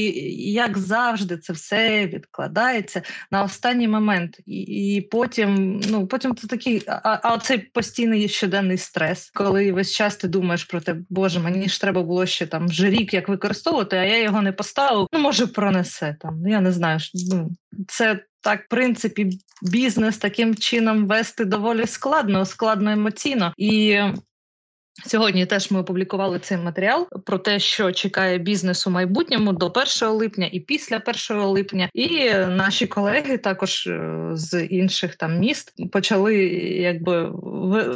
як 0.53 0.77
завжди, 0.77 1.37
це 1.37 1.53
все 1.53 2.07
відкладається 2.07 3.01
на 3.31 3.43
останній 3.43 3.87
момент. 3.87 4.39
І 4.45 4.61
і 4.95 5.01
потім, 5.01 5.81
ну 5.89 6.07
потім 6.07 6.35
це 6.35 6.47
такий, 6.47 6.83
а, 6.87 7.19
а 7.23 7.37
цей 7.37 7.57
постійний 7.57 8.27
щоденний 8.27 8.77
стрес, 8.77 9.31
коли 9.33 9.71
весь 9.71 9.91
час 9.91 10.15
ти 10.15 10.27
думаєш 10.27 10.63
про 10.63 10.81
те, 10.81 10.95
боже, 11.09 11.39
мені 11.39 11.69
ж 11.69 11.81
треба 11.81 12.03
було 12.03 12.25
ще 12.25 12.45
там 12.45 12.67
вже 12.67 12.89
рік 12.89 13.13
як 13.13 13.29
використовувати, 13.29 13.95
а 13.95 14.03
я 14.03 14.23
його 14.23 14.41
не 14.41 14.51
поставив. 14.51 15.07
Ну 15.13 15.19
може 15.19 15.47
пронесе 15.47 16.15
там. 16.19 16.41
Ну, 16.41 16.49
я 16.49 16.61
не 16.61 16.71
знаю. 16.71 16.99
Ну 17.13 17.49
це. 17.87 18.23
Так, 18.41 18.65
в 18.65 18.67
принципі, 18.67 19.29
бізнес 19.61 20.17
таким 20.17 20.55
чином 20.55 21.07
вести 21.07 21.45
доволі 21.45 21.87
складно, 21.87 22.45
складно 22.45 22.91
емоційно. 22.91 23.53
І 23.57 23.99
Сьогодні 25.05 25.45
теж 25.45 25.71
ми 25.71 25.79
опублікували 25.79 26.39
цей 26.39 26.57
матеріал 26.57 27.07
про 27.25 27.37
те, 27.37 27.59
що 27.59 27.91
чекає 27.91 28.37
бізнес 28.37 28.87
у 28.87 28.89
майбутньому 28.89 29.53
до 29.53 29.73
1 30.01 30.09
липня 30.09 30.49
і 30.51 30.59
після 30.59 31.01
1 31.29 31.41
липня. 31.41 31.89
І 31.93 32.29
наші 32.33 32.87
колеги 32.87 33.37
також 33.37 33.87
е, 33.87 34.29
з 34.33 34.63
інших 34.63 35.15
там 35.15 35.39
міст 35.39 35.91
почали 35.91 36.35
якби 36.79 37.29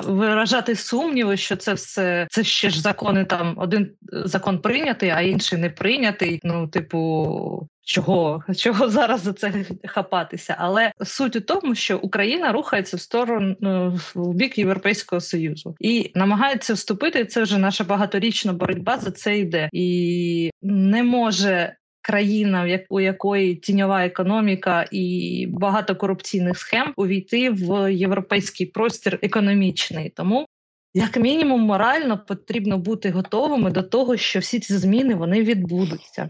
виражати 0.08 0.76
сумніви, 0.76 1.38
що 1.38 1.56
це 1.56 1.74
все 1.74 2.28
це 2.30 2.44
ще 2.44 2.70
ж 2.70 2.82
закони. 2.82 3.26
Там 3.26 3.54
один 3.58 3.92
закон 4.12 4.60
прийнятий, 4.60 5.10
а 5.10 5.22
інший 5.22 5.60
не 5.60 5.70
прийнятий. 5.70 6.40
Ну, 6.44 6.68
типу, 6.68 7.70
Чого 7.84 8.44
чого 8.58 8.90
зараз 8.90 9.22
за 9.22 9.34
це 9.34 9.66
хапатися? 9.86 10.56
Але 10.60 10.92
суть 11.06 11.36
у 11.36 11.42
тому, 11.42 11.76
що 11.76 11.98
Україна 11.98 12.52
рухається 12.52 12.98
в 12.98 13.00
сторону 13.00 13.56
ну, 13.60 14.00
в 14.16 14.34
бік 14.34 14.58
Європейського 14.58 15.22
союзу 15.22 15.76
і 15.80 16.12
намагається 16.16 16.74
вступити. 16.74 17.26
Це 17.26 17.44
вже 17.44 17.58
наша 17.58 17.84
багаторічна 17.84 18.54
боротьба 18.54 18.98
за 18.98 19.12
це 19.12 19.38
йде, 19.38 19.70
і 19.74 20.52
не 20.62 21.04
може 21.04 21.76
країна, 22.02 22.80
у 22.90 23.00
якої 23.00 23.56
тіньова 23.56 24.06
економіка 24.06 24.86
і 24.92 25.48
багато 25.50 25.96
корупційних 25.96 26.58
схем 26.58 26.94
увійти 26.96 27.50
в 27.50 27.94
європейський 27.94 28.66
простір 28.66 29.20
економічний. 29.22 30.10
Тому 30.10 30.46
як 30.94 31.18
мінімум 31.18 31.62
морально 31.62 32.26
потрібно 32.28 32.78
бути 32.78 33.10
готовими 33.10 33.72
до 33.72 33.84
того, 33.84 34.18
що 34.18 34.40
всі 34.40 34.60
ці 34.60 34.78
зміни 34.78 35.16
вони 35.16 35.44
відбудуться 35.44 36.30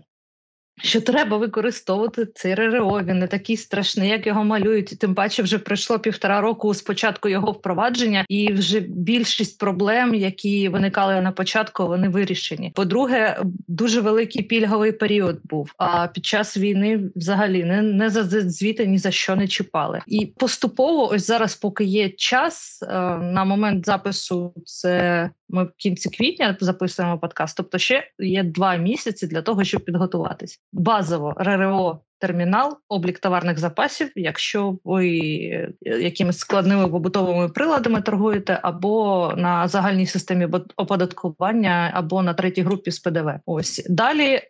що 0.83 1.01
треба 1.01 1.37
використовувати 1.37 2.25
цей 2.25 2.55
РРО, 2.55 3.01
він 3.03 3.19
не 3.19 3.27
такий 3.27 3.57
страшний, 3.57 4.09
як 4.09 4.27
його 4.27 4.43
малюють. 4.43 4.99
Тим 4.99 5.15
паче, 5.15 5.43
вже 5.43 5.57
пройшло 5.57 5.99
півтора 5.99 6.41
року 6.41 6.73
з 6.73 6.81
початку 6.81 7.29
його 7.29 7.51
впровадження, 7.51 8.25
і 8.29 8.53
вже 8.53 8.79
більшість 8.79 9.59
проблем, 9.59 10.15
які 10.15 10.69
виникали 10.69 11.21
на 11.21 11.31
початку, 11.31 11.87
вони 11.87 12.09
вирішені. 12.09 12.71
По-друге, 12.75 13.41
дуже 13.67 14.01
великий 14.01 14.43
пільговий 14.43 14.91
період 14.91 15.39
був. 15.43 15.71
А 15.77 16.07
під 16.07 16.25
час 16.25 16.57
війни 16.57 16.99
взагалі 17.15 17.63
не 17.63 17.81
не 17.81 18.09
за 18.09 18.23
звіти 18.23 18.87
ні 18.87 18.97
за 18.97 19.11
що 19.11 19.35
не 19.35 19.47
чіпали. 19.47 20.01
І 20.07 20.25
поступово, 20.25 21.09
ось 21.09 21.27
зараз, 21.27 21.55
поки 21.55 21.83
є 21.83 22.09
час 22.09 22.83
е, 22.83 22.87
на 23.17 23.45
момент 23.45 23.85
запису, 23.85 24.53
це 24.65 25.29
ми 25.51 25.63
в 25.63 25.71
кінці 25.77 26.09
квітня 26.09 26.57
записуємо 26.59 27.19
подкаст. 27.19 27.57
Тобто, 27.57 27.77
ще 27.77 28.03
є 28.19 28.43
два 28.43 28.75
місяці 28.75 29.27
для 29.27 29.41
того, 29.41 29.63
щоб 29.63 29.85
підготуватись. 29.85 30.59
Базово 30.73 31.33
РРО 31.37 31.99
термінал, 32.19 32.77
облік 32.89 33.19
товарних 33.19 33.59
запасів, 33.59 34.11
якщо 34.15 34.77
ви 34.83 35.17
е, 35.19 35.73
якимись 35.83 36.37
складними 36.37 36.87
побутовими 36.87 37.49
приладами 37.49 38.01
торгуєте, 38.01 38.59
або 38.61 39.33
на 39.37 39.67
загальній 39.67 40.05
системі 40.05 40.47
оподаткування, 40.75 41.91
або 41.93 42.21
на 42.21 42.33
третій 42.33 42.61
групі 42.61 42.91
з 42.91 42.99
ПДВ. 42.99 43.29
Ось 43.45 43.85
далі. 43.89 44.41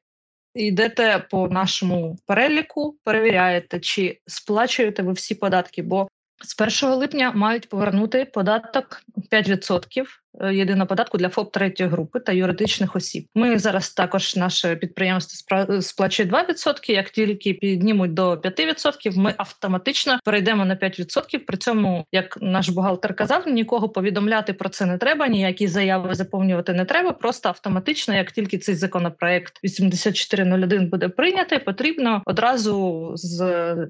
Йдете 0.55 1.25
по 1.29 1.47
нашому 1.47 2.17
переліку, 2.25 2.97
перевіряєте, 3.03 3.79
чи 3.79 4.19
сплачуєте 4.27 5.03
ви 5.03 5.13
всі 5.13 5.35
податки, 5.35 5.81
бо 5.81 6.07
з 6.43 6.83
1 6.83 6.95
липня 6.95 7.31
мають 7.35 7.69
повернути 7.69 8.25
податок 8.25 9.01
5% 9.31 10.03
е, 10.41 10.53
єдиного 10.55 10.87
податку 10.87 11.17
для 11.17 11.29
ФОП 11.29 11.51
третьої 11.51 11.89
групи 11.89 12.19
та 12.19 12.31
юридичних 12.31 12.95
осіб. 12.95 13.27
Ми 13.35 13.59
зараз 13.59 13.93
також 13.93 14.35
наше 14.35 14.75
підприємство 14.75 15.81
сплачує 15.81 16.29
2%, 16.29 16.91
Як 16.91 17.09
тільки 17.09 17.53
піднімуть 17.53 18.13
до 18.13 18.35
5%, 18.35 19.17
ми 19.17 19.33
автоматично 19.37 20.19
перейдемо 20.23 20.65
на 20.65 20.75
5%. 20.75 21.37
При 21.37 21.57
цьому, 21.57 22.05
як 22.11 22.37
наш 22.41 22.69
бухгалтер 22.69 23.15
казав, 23.15 23.47
нікого 23.47 23.89
повідомляти 23.89 24.53
про 24.53 24.69
це 24.69 24.85
не 24.85 24.97
треба, 24.97 25.27
ніякі 25.27 25.67
заяви 25.67 26.15
заповнювати 26.15 26.73
не 26.73 26.85
треба. 26.85 27.11
Просто 27.11 27.49
автоматично, 27.49 28.15
як 28.15 28.31
тільки 28.31 28.57
цей 28.57 28.75
законопроект 28.75 29.63
8401 29.63 30.89
буде 30.89 31.09
прийнятий, 31.09 31.59
потрібно 31.59 32.21
одразу 32.25 33.11
з 33.15 33.41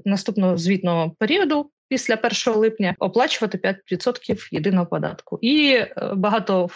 наступного 0.06 0.58
звітного 0.58 1.12
періоду 1.20 1.70
після 1.92 2.16
1 2.46 2.60
липня 2.60 2.96
оплачувати 3.00 3.78
5% 3.92 4.48
єдиного 4.52 4.86
податку. 4.86 5.40
І 5.42 5.74
е, 5.74 5.96
багато 6.16 6.70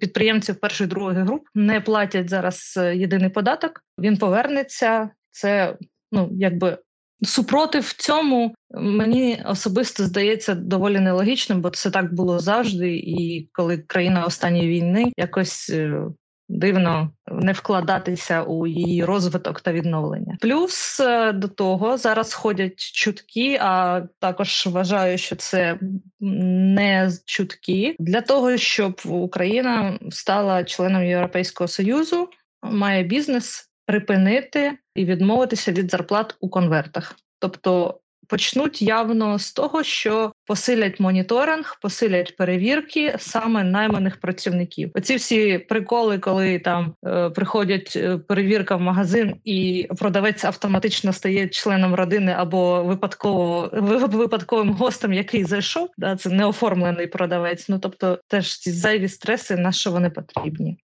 підприємців 0.00 0.60
першої 0.60 0.90
другої 0.90 1.18
груп 1.18 1.42
не 1.54 1.80
платять 1.80 2.28
зараз 2.28 2.74
е, 2.76 2.96
єдиний 2.96 3.28
податок. 3.28 3.80
Він 3.98 4.16
повернеться. 4.16 5.10
Це 5.30 5.76
ну 6.12 6.30
якби. 6.32 6.78
Супротив 7.22 7.92
цьому 7.92 8.54
мені 8.70 9.42
особисто 9.46 10.04
здається 10.04 10.54
доволі 10.54 11.00
нелогічним, 11.00 11.60
бо 11.60 11.70
це 11.70 11.90
так 11.90 12.14
було 12.14 12.38
завжди. 12.38 12.96
І 12.96 13.48
коли 13.52 13.78
країна 13.78 14.24
останньої 14.24 14.68
війни 14.68 15.12
якось 15.16 15.70
е, 15.70 16.02
дивно 16.48 17.10
не 17.26 17.52
вкладатися 17.52 18.42
у 18.42 18.66
її 18.66 19.04
розвиток 19.04 19.60
та 19.60 19.72
відновлення. 19.72 20.38
Плюс 20.40 21.00
е, 21.00 21.32
до 21.32 21.48
того 21.48 21.96
зараз 21.96 22.34
ходять 22.34 22.80
чутки, 22.80 23.58
а 23.60 24.02
також 24.18 24.66
вважаю, 24.66 25.18
що 25.18 25.36
це 25.36 25.78
не 26.20 27.10
чутки 27.24 27.96
для 27.98 28.20
того, 28.20 28.56
щоб 28.56 29.00
Україна 29.04 29.98
стала 30.10 30.64
членом 30.64 31.04
Європейського 31.04 31.68
союзу, 31.68 32.28
має 32.62 33.02
бізнес 33.02 33.70
припинити 33.86 34.78
і 34.94 35.04
відмовитися 35.04 35.72
від 35.72 35.90
зарплат 35.90 36.36
у 36.40 36.48
конвертах. 36.48 37.16
Тобто 37.38 38.00
почнуть 38.28 38.82
явно 38.82 39.38
з 39.38 39.52
того, 39.52 39.82
що 39.82 40.32
посилять 40.46 41.00
моніторинг, 41.00 41.78
посилять 41.82 42.36
перевірки 42.36 43.16
саме 43.18 43.64
найманих 43.64 44.20
працівників. 44.20 44.90
Оці 44.94 45.16
всі 45.16 45.58
приколи, 45.58 46.18
коли 46.18 46.58
там 46.58 46.94
е, 47.06 47.30
приходять 47.30 47.92
е, 47.96 48.18
перевірка 48.18 48.76
в 48.76 48.80
магазин, 48.80 49.34
і 49.44 49.88
продавець 49.98 50.44
автоматично 50.44 51.12
стає 51.12 51.48
членом 51.48 51.94
родини 51.94 52.34
або 52.38 52.84
випадково 52.84 53.70
випадковим 54.12 54.72
гостем, 54.72 55.12
який 55.12 55.44
зайшов. 55.44 55.88
Да, 55.98 56.16
це 56.16 56.30
неоформлений 56.30 57.06
продавець. 57.06 57.68
Ну 57.68 57.78
тобто, 57.78 58.18
теж 58.28 58.58
ці 58.58 58.70
зайві 58.70 59.08
стреси 59.08 59.56
на 59.56 59.72
що 59.72 59.90
вони 59.90 60.10
потрібні. 60.10 60.78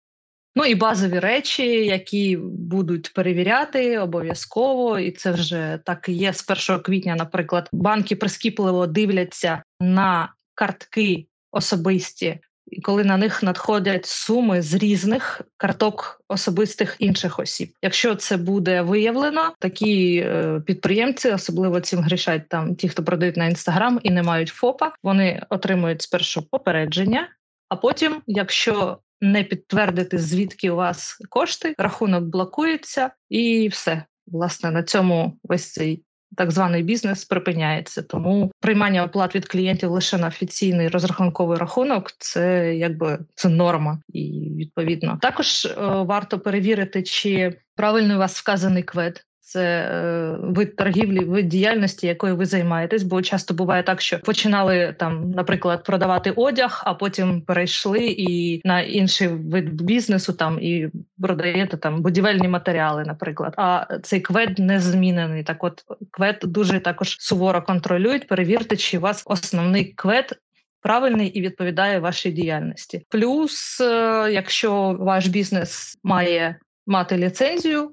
Ну 0.55 0.65
і 0.65 0.75
базові 0.75 1.19
речі, 1.19 1.85
які 1.85 2.37
будуть 2.41 3.13
перевіряти 3.13 3.97
обов'язково, 3.97 4.99
і 4.99 5.11
це 5.11 5.31
вже 5.31 5.79
так 5.85 6.09
є 6.09 6.33
з 6.33 6.69
1 6.69 6.81
квітня. 6.83 7.15
Наприклад, 7.15 7.69
банки 7.71 8.15
прискіпливо 8.15 8.87
дивляться 8.87 9.63
на 9.79 10.33
картки 10.55 11.27
особисті, 11.51 12.39
і 12.67 12.81
коли 12.81 13.03
на 13.03 13.17
них 13.17 13.43
надходять 13.43 14.05
суми 14.05 14.61
з 14.61 14.73
різних 14.73 15.41
карток 15.57 16.21
особистих 16.27 16.95
інших 16.99 17.39
осіб. 17.39 17.73
Якщо 17.81 18.15
це 18.15 18.37
буде 18.37 18.81
виявлено, 18.81 19.53
такі 19.59 20.17
е, 20.17 20.61
підприємці 20.65 21.29
особливо 21.29 21.81
цим 21.81 21.99
грішать 21.99 22.49
там 22.49 22.75
ті, 22.75 22.89
хто 22.89 23.03
продають 23.03 23.37
на 23.37 23.45
інстаграм 23.45 23.99
і 24.03 24.11
не 24.11 24.23
мають 24.23 24.49
ФОПа, 24.49 24.91
вони 25.03 25.43
отримують 25.49 26.01
спершу 26.01 26.49
попередження. 26.49 27.29
А 27.69 27.75
потім, 27.75 28.21
якщо 28.27 28.97
не 29.23 29.43
підтвердити, 29.43 30.17
звідки 30.17 30.71
у 30.71 30.75
вас 30.75 31.17
кошти, 31.29 31.75
рахунок 31.77 32.23
блокується, 32.23 33.11
і 33.29 33.67
все. 33.67 34.03
Власне, 34.27 34.71
на 34.71 34.83
цьому 34.83 35.37
весь 35.43 35.71
цей 35.71 36.03
так 36.37 36.51
званий 36.51 36.83
бізнес 36.83 37.25
припиняється. 37.25 38.01
Тому 38.01 38.51
приймання 38.59 39.03
оплат 39.03 39.35
від 39.35 39.47
клієнтів 39.47 39.91
лише 39.91 40.17
на 40.17 40.27
офіційний 40.27 40.87
розрахунковий 40.87 41.57
рахунок 41.57 42.11
це 42.17 42.75
якби 42.75 43.19
це 43.35 43.49
норма, 43.49 43.99
і 44.09 44.51
відповідно 44.57 45.19
також 45.21 45.65
е, 45.65 45.75
варто 45.79 46.39
перевірити, 46.39 47.03
чи 47.03 47.57
правильно 47.75 48.15
у 48.15 48.19
вас 48.19 48.39
вказаний 48.39 48.83
квед 48.83 49.25
це 49.53 49.63
е, 49.63 50.37
вид 50.41 50.75
торгівлі, 50.75 51.19
вид 51.19 51.47
діяльності, 51.47 52.07
якою 52.07 52.35
ви 52.35 52.45
займаєтесь. 52.45 53.03
Бо 53.03 53.21
часто 53.21 53.53
буває 53.53 53.83
так, 53.83 54.01
що 54.01 54.19
починали 54.19 54.95
там, 54.99 55.31
наприклад, 55.31 55.83
продавати 55.83 56.31
одяг, 56.31 56.83
а 56.85 56.93
потім 56.93 57.41
перейшли 57.41 57.99
і 58.05 58.61
на 58.67 58.81
інший 58.81 59.27
вид 59.27 59.81
бізнесу 59.81 60.33
там 60.33 60.59
і 60.61 60.89
продаєте 61.21 61.77
там 61.77 62.01
будівельні 62.01 62.47
матеріали, 62.47 63.03
наприклад. 63.05 63.53
А 63.57 63.97
цей 64.03 64.21
квед 64.21 64.59
не 64.59 64.79
змінений. 64.79 65.43
Так, 65.43 65.63
от 65.63 65.83
квед 66.11 66.39
дуже 66.43 66.79
також 66.79 67.17
суворо 67.19 67.61
контролюють. 67.61 68.27
Перевірте, 68.27 68.77
чи 68.77 68.97
у 68.97 69.01
вас 69.01 69.23
основний 69.25 69.85
квед. 69.85 70.39
Правильний 70.81 71.27
і 71.27 71.41
відповідає 71.41 71.99
вашій 71.99 72.31
діяльності. 72.31 73.05
Плюс, 73.09 73.81
е, 73.81 73.85
якщо 74.31 74.97
ваш 74.99 75.27
бізнес 75.27 75.97
має 76.03 76.55
мати 76.87 77.17
ліцензію, 77.17 77.91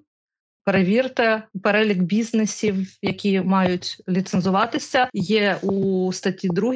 Перевірте 0.65 1.43
перелік 1.63 2.03
бізнесів, 2.03 2.77
які 3.03 3.41
мають 3.41 4.03
ліцензуватися. 4.09 5.09
Є 5.13 5.57
у 5.63 6.13
статті 6.13 6.49
2 6.49 6.75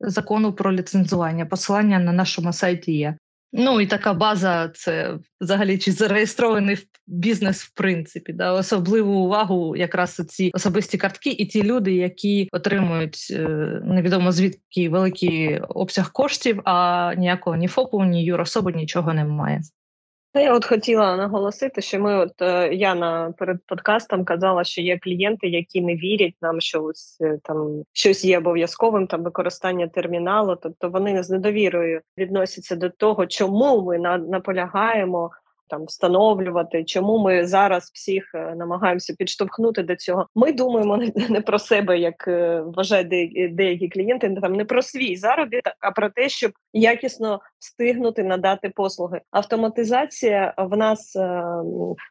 закону 0.00 0.52
про 0.52 0.72
ліцензування. 0.72 1.46
Посилання 1.46 1.98
на 1.98 2.12
нашому 2.12 2.52
сайті 2.52 2.92
є. 2.92 3.16
Ну 3.52 3.80
і 3.80 3.86
така 3.86 4.14
база 4.14 4.68
це 4.74 5.18
взагалі 5.40 5.78
чи 5.78 5.92
зареєстрований 5.92 6.78
бізнес 7.06 7.62
в 7.62 7.74
принципі. 7.74 8.32
Да? 8.32 8.52
Особливу 8.52 9.12
увагу 9.12 9.76
якраз 9.76 10.22
ці 10.28 10.50
особисті 10.54 10.98
картки, 10.98 11.30
і 11.30 11.46
ті 11.46 11.62
люди, 11.62 11.92
які 11.92 12.48
отримують 12.52 13.26
е, 13.30 13.48
невідомо 13.84 14.32
звідки 14.32 14.88
великий 14.88 15.60
обсяг 15.60 16.12
коштів, 16.12 16.60
а 16.64 17.14
ніякого 17.14 17.56
ні 17.56 17.68
ФОПу, 17.68 18.04
ні 18.04 18.24
юрособи 18.24 18.72
нічого 18.72 19.14
немає. 19.14 19.60
Я 20.34 20.54
от 20.54 20.64
хотіла 20.64 21.16
наголосити, 21.16 21.80
що 21.82 22.00
ми, 22.00 22.18
от 22.18 22.42
е, 22.42 22.74
я 22.74 22.94
на 22.94 23.32
перед 23.38 23.66
подкастом 23.66 24.24
казала, 24.24 24.64
що 24.64 24.80
є 24.80 24.98
клієнти, 24.98 25.48
які 25.48 25.80
не 25.80 25.94
вірять 25.94 26.34
нам, 26.42 26.60
що 26.60 26.84
ось 26.84 27.18
е, 27.20 27.38
там 27.42 27.84
щось 27.92 28.24
є 28.24 28.38
обов'язковим 28.38 29.06
там 29.06 29.22
використання 29.22 29.88
терміналу. 29.88 30.56
Тобто 30.56 30.88
вони 30.88 31.22
з 31.22 31.30
недовірою 31.30 32.00
відносяться 32.18 32.76
до 32.76 32.90
того, 32.90 33.26
чому 33.26 33.82
ми 33.82 33.98
на, 33.98 34.18
наполягаємо 34.18 35.30
там 35.72 35.84
встановлювати, 35.84 36.84
чому 36.84 37.18
ми 37.18 37.46
зараз 37.46 37.90
всіх 37.94 38.34
е, 38.34 38.54
намагаємося 38.56 39.14
підштовхнути 39.18 39.82
до 39.82 39.96
цього. 39.96 40.26
Ми 40.34 40.52
думаємо 40.52 40.96
не 41.28 41.40
про 41.40 41.58
себе, 41.58 41.98
як 41.98 42.28
е, 42.28 42.60
вважають 42.60 43.08
деякі, 43.08 43.48
деякі 43.48 43.88
клієнти, 43.88 44.36
там 44.42 44.52
не 44.52 44.64
про 44.64 44.82
свій 44.82 45.16
заробіток, 45.16 45.72
а 45.80 45.90
про 45.90 46.10
те, 46.10 46.28
щоб 46.28 46.52
якісно 46.72 47.40
встигнути 47.58 48.24
надати 48.24 48.68
послуги. 48.68 49.20
Автоматизація 49.30 50.54
в 50.58 50.76
нас 50.76 51.16
е, 51.16 51.42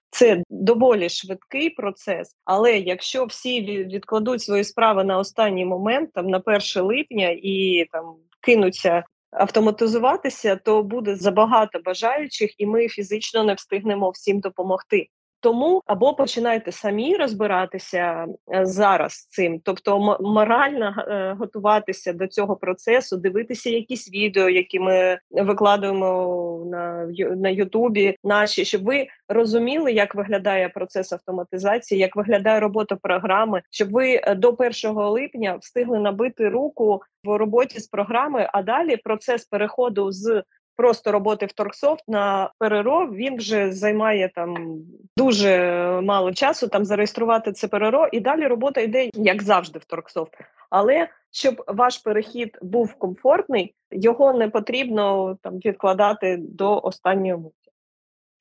це 0.10 0.44
доволі 0.50 1.10
швидкий 1.10 1.70
процес, 1.70 2.36
але 2.46 2.78
якщо 2.78 3.26
всі 3.26 3.62
відкладуть 3.86 4.42
свої 4.42 4.64
справи 4.64 5.04
на 5.04 5.18
останній 5.18 5.66
момент, 5.66 6.14
там 6.14 6.28
на 6.28 6.42
1 6.46 6.60
липня 6.76 7.36
і 7.42 7.86
там 7.92 8.16
кинуться 8.42 9.04
автоматизуватися, 9.32 10.56
то 10.56 10.84
буде 10.84 11.16
забагато 11.16 11.80
бажаючих, 11.80 12.60
і 12.60 12.66
ми 12.66 12.88
фізично 12.88 13.44
не 13.44 13.54
встигнемо 13.54 14.10
всім 14.10 14.40
допомогти. 14.40 15.08
Тому 15.42 15.82
або 15.86 16.14
починайте 16.14 16.72
самі 16.72 17.16
розбиратися 17.16 18.26
е, 18.54 18.66
зараз 18.66 19.14
цим, 19.14 19.60
тобто 19.64 20.18
морально 20.22 20.96
е, 20.98 21.36
готуватися 21.40 22.14
до 22.14 22.28
цього 22.28 22.56
процесу, 22.56 23.18
дивитися 23.18 23.70
якісь 23.70 24.14
відео, 24.14 24.50
які 24.50 24.80
ми 24.80 25.20
викладуємо 25.32 26.64
на 26.72 27.08
на 27.36 27.50
Ютубі, 27.50 28.16
наші 28.24 28.66
щоб 28.66 28.84
ви 28.84 29.08
розуміли, 29.30 29.92
як 29.92 30.16
виглядає 30.16 30.70
процес 30.70 31.14
автоматизації, 31.14 32.02
як 32.02 32.16
виглядає 32.16 32.60
робота 32.60 32.96
програми, 32.96 33.62
щоб 33.72 33.92
ви 33.92 34.22
е, 34.24 34.36
до 34.36 34.56
1 34.84 34.92
липня 34.96 35.56
встигли 35.62 36.00
набити 36.00 36.50
руку 36.50 37.02
в 37.24 37.38
роботі 37.38 37.80
з 37.80 37.88
програми. 37.88 38.50
А 38.54 38.64
далі 38.64 38.98
процес 38.98 39.46
переходу 39.46 40.12
з 40.12 40.44
просто 40.82 41.12
роботи 41.12 41.46
в 41.46 41.54
Торксофт 41.54 42.04
на 42.08 42.52
ПРО 42.58 43.08
він 43.08 43.38
вже 43.38 43.72
займає 43.72 44.32
там 44.36 44.78
дуже 45.18 45.58
мало 46.04 46.34
часу 46.34 46.68
там 46.68 46.86
зареєструвати 46.86 47.52
це 47.52 47.68
ПРО 47.68 48.08
і 48.12 48.20
далі 48.20 48.48
робота 48.48 48.82
йде 48.82 49.10
як 49.14 49.44
завжди 49.44 49.80
в 49.80 49.86
Торксофт. 49.86 50.34
Але 50.70 51.08
щоб 51.32 51.64
ваш 51.68 51.98
перехід 51.98 52.58
був 52.62 52.94
комфортний, 52.94 53.74
його 53.92 54.34
не 54.34 54.50
потрібно 54.50 55.38
там 55.42 55.58
відкладати 55.58 56.38
до 56.40 56.80
останнього. 56.80 57.52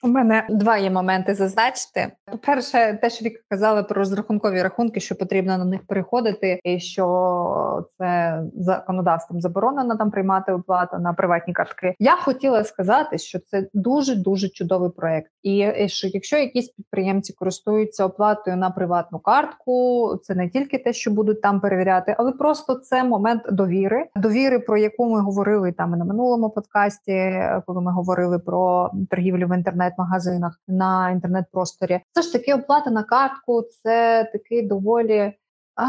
У 0.03 0.09
мене 0.09 0.47
два 0.51 0.79
є 0.79 0.91
моменти 0.91 1.35
зазначити. 1.35 2.13
По-перше, 2.33 2.99
те, 3.03 3.11
що 3.11 3.25
Віка 3.25 3.41
казала 3.49 3.83
про 3.83 3.99
розрахункові 3.99 4.63
рахунки, 4.63 5.01
що 5.01 5.15
потрібно 5.15 5.59
на 5.59 5.65
них 5.65 5.81
переходити, 5.87 6.61
і 6.65 6.81
що 6.81 7.85
це 7.99 8.41
законодавством 8.55 9.41
заборонено 9.41 9.97
там 9.97 10.11
приймати 10.11 10.53
оплату 10.53 10.99
на 10.99 11.13
приватні 11.13 11.55
картки. 11.55 11.95
Я 11.99 12.17
хотіла 12.17 12.65
сказати, 12.65 13.19
що 13.19 13.39
це 13.39 13.69
дуже 13.75 14.15
дуже 14.15 14.49
чудовий 14.49 14.91
проект, 14.91 15.31
і 15.43 15.89
що 15.89 16.09
якщо 16.09 16.37
якісь 16.37 16.69
підприємці 16.69 17.33
користуються 17.33 18.05
оплатою 18.05 18.57
на 18.57 18.71
приватну 18.71 19.19
картку, 19.19 20.17
це 20.23 20.35
не 20.35 20.49
тільки 20.49 20.79
те, 20.79 20.93
що 20.93 21.11
будуть 21.11 21.43
там 21.43 21.61
перевіряти, 21.61 22.15
але 22.19 22.33
просто 22.33 22.75
це 22.75 23.05
момент 23.05 23.43
довіри, 23.53 24.07
довіри, 24.17 24.59
про 24.59 24.79
яку 24.79 25.11
ми 25.11 25.21
говорили 25.21 25.73
там 25.73 25.91
на 25.91 26.05
минулому 26.05 26.51
подкасті, 26.51 27.43
коли 27.67 27.81
ми 27.81 27.93
говорили 27.93 28.39
про 28.39 28.91
торгівлю 29.11 29.47
в 29.47 29.57
інтернеті 29.57 29.90
інтернет-магазинах 29.91 30.61
на 30.69 31.11
інтернет-просторі. 31.11 32.01
Це 32.13 32.23
ж 32.23 32.33
таки 32.33 32.55
оплата 32.55 32.91
на 32.91 33.03
картку, 33.03 33.63
це 33.83 34.25
такий 34.33 34.63
доволі 34.63 35.33
а, 35.75 35.85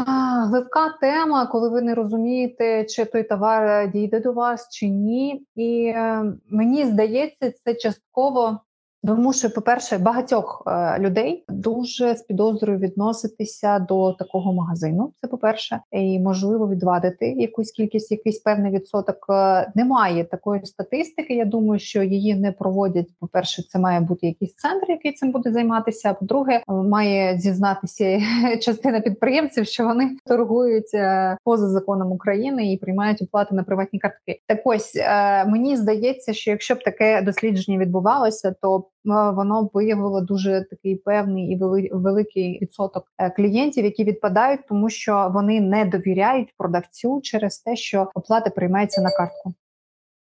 глибка 0.46 0.88
тема, 1.00 1.46
коли 1.46 1.68
ви 1.68 1.82
не 1.82 1.94
розумієте, 1.94 2.84
чи 2.84 3.04
той 3.04 3.22
товар 3.22 3.90
дійде 3.90 4.20
до 4.20 4.32
вас 4.32 4.68
чи 4.70 4.88
ні. 4.88 5.46
І 5.56 5.92
е, 5.96 6.24
мені 6.50 6.84
здається, 6.84 7.52
це 7.64 7.74
частково 7.74 8.60
що, 9.32 9.50
по-перше, 9.50 9.98
багатьох 9.98 10.62
е, 10.66 10.98
людей 10.98 11.44
дуже 11.48 12.14
з 12.14 12.22
підозрою 12.22 12.78
відноситися 12.78 13.78
до 13.78 14.12
такого 14.12 14.52
магазину. 14.52 15.12
Це 15.20 15.26
по-перше, 15.28 15.80
і 15.90 16.18
можливо 16.18 16.68
відвадити 16.68 17.28
якусь 17.28 17.70
кількість, 17.70 18.10
якийсь 18.10 18.38
певний 18.38 18.72
відсоток. 18.72 19.26
Е, 19.30 19.72
немає 19.74 20.24
такої 20.24 20.66
статистики. 20.66 21.34
Я 21.34 21.44
думаю, 21.44 21.78
що 21.80 22.02
її 22.02 22.34
не 22.34 22.52
проводять. 22.52 23.08
По 23.20 23.26
перше, 23.26 23.62
це 23.62 23.78
має 23.78 24.00
бути 24.00 24.26
якийсь 24.26 24.54
центр, 24.54 24.90
який 24.90 25.12
цим 25.12 25.32
буде 25.32 25.52
займатися. 25.52 26.14
По-друге, 26.14 26.62
має 26.68 27.38
зізнатися 27.38 28.20
частина 28.60 29.00
підприємців, 29.00 29.66
що 29.66 29.84
вони 29.84 30.16
торгують 30.26 30.94
е, 30.94 31.36
поза 31.44 31.68
законом 31.68 32.12
України 32.12 32.72
і 32.72 32.76
приймають 32.76 33.22
оплати 33.22 33.54
на 33.54 33.62
приватні 33.62 33.98
картки. 33.98 34.40
Так 34.46 34.60
ось 34.64 34.96
е, 34.96 35.44
мені 35.44 35.76
здається, 35.76 36.32
що 36.32 36.50
якщо 36.50 36.74
б 36.74 36.84
таке 36.84 37.22
дослідження 37.22 37.78
відбувалося, 37.78 38.54
то 38.62 38.84
воно 39.04 39.70
виявило 39.72 40.20
дуже 40.20 40.66
такий 40.70 40.96
певний 40.96 41.52
і 41.52 41.58
великий 41.92 42.58
відсоток 42.62 43.04
е, 43.18 43.30
клієнтів, 43.30 43.84
які 43.84 44.04
відпадають, 44.04 44.60
тому 44.68 44.90
що 44.90 45.30
вони 45.34 45.60
не 45.60 45.84
довіряють 45.84 46.54
продавцю 46.58 47.20
через 47.22 47.58
те, 47.58 47.76
що 47.76 48.10
оплата 48.14 48.50
приймається 48.50 49.02
на 49.02 49.10
картку. 49.10 49.54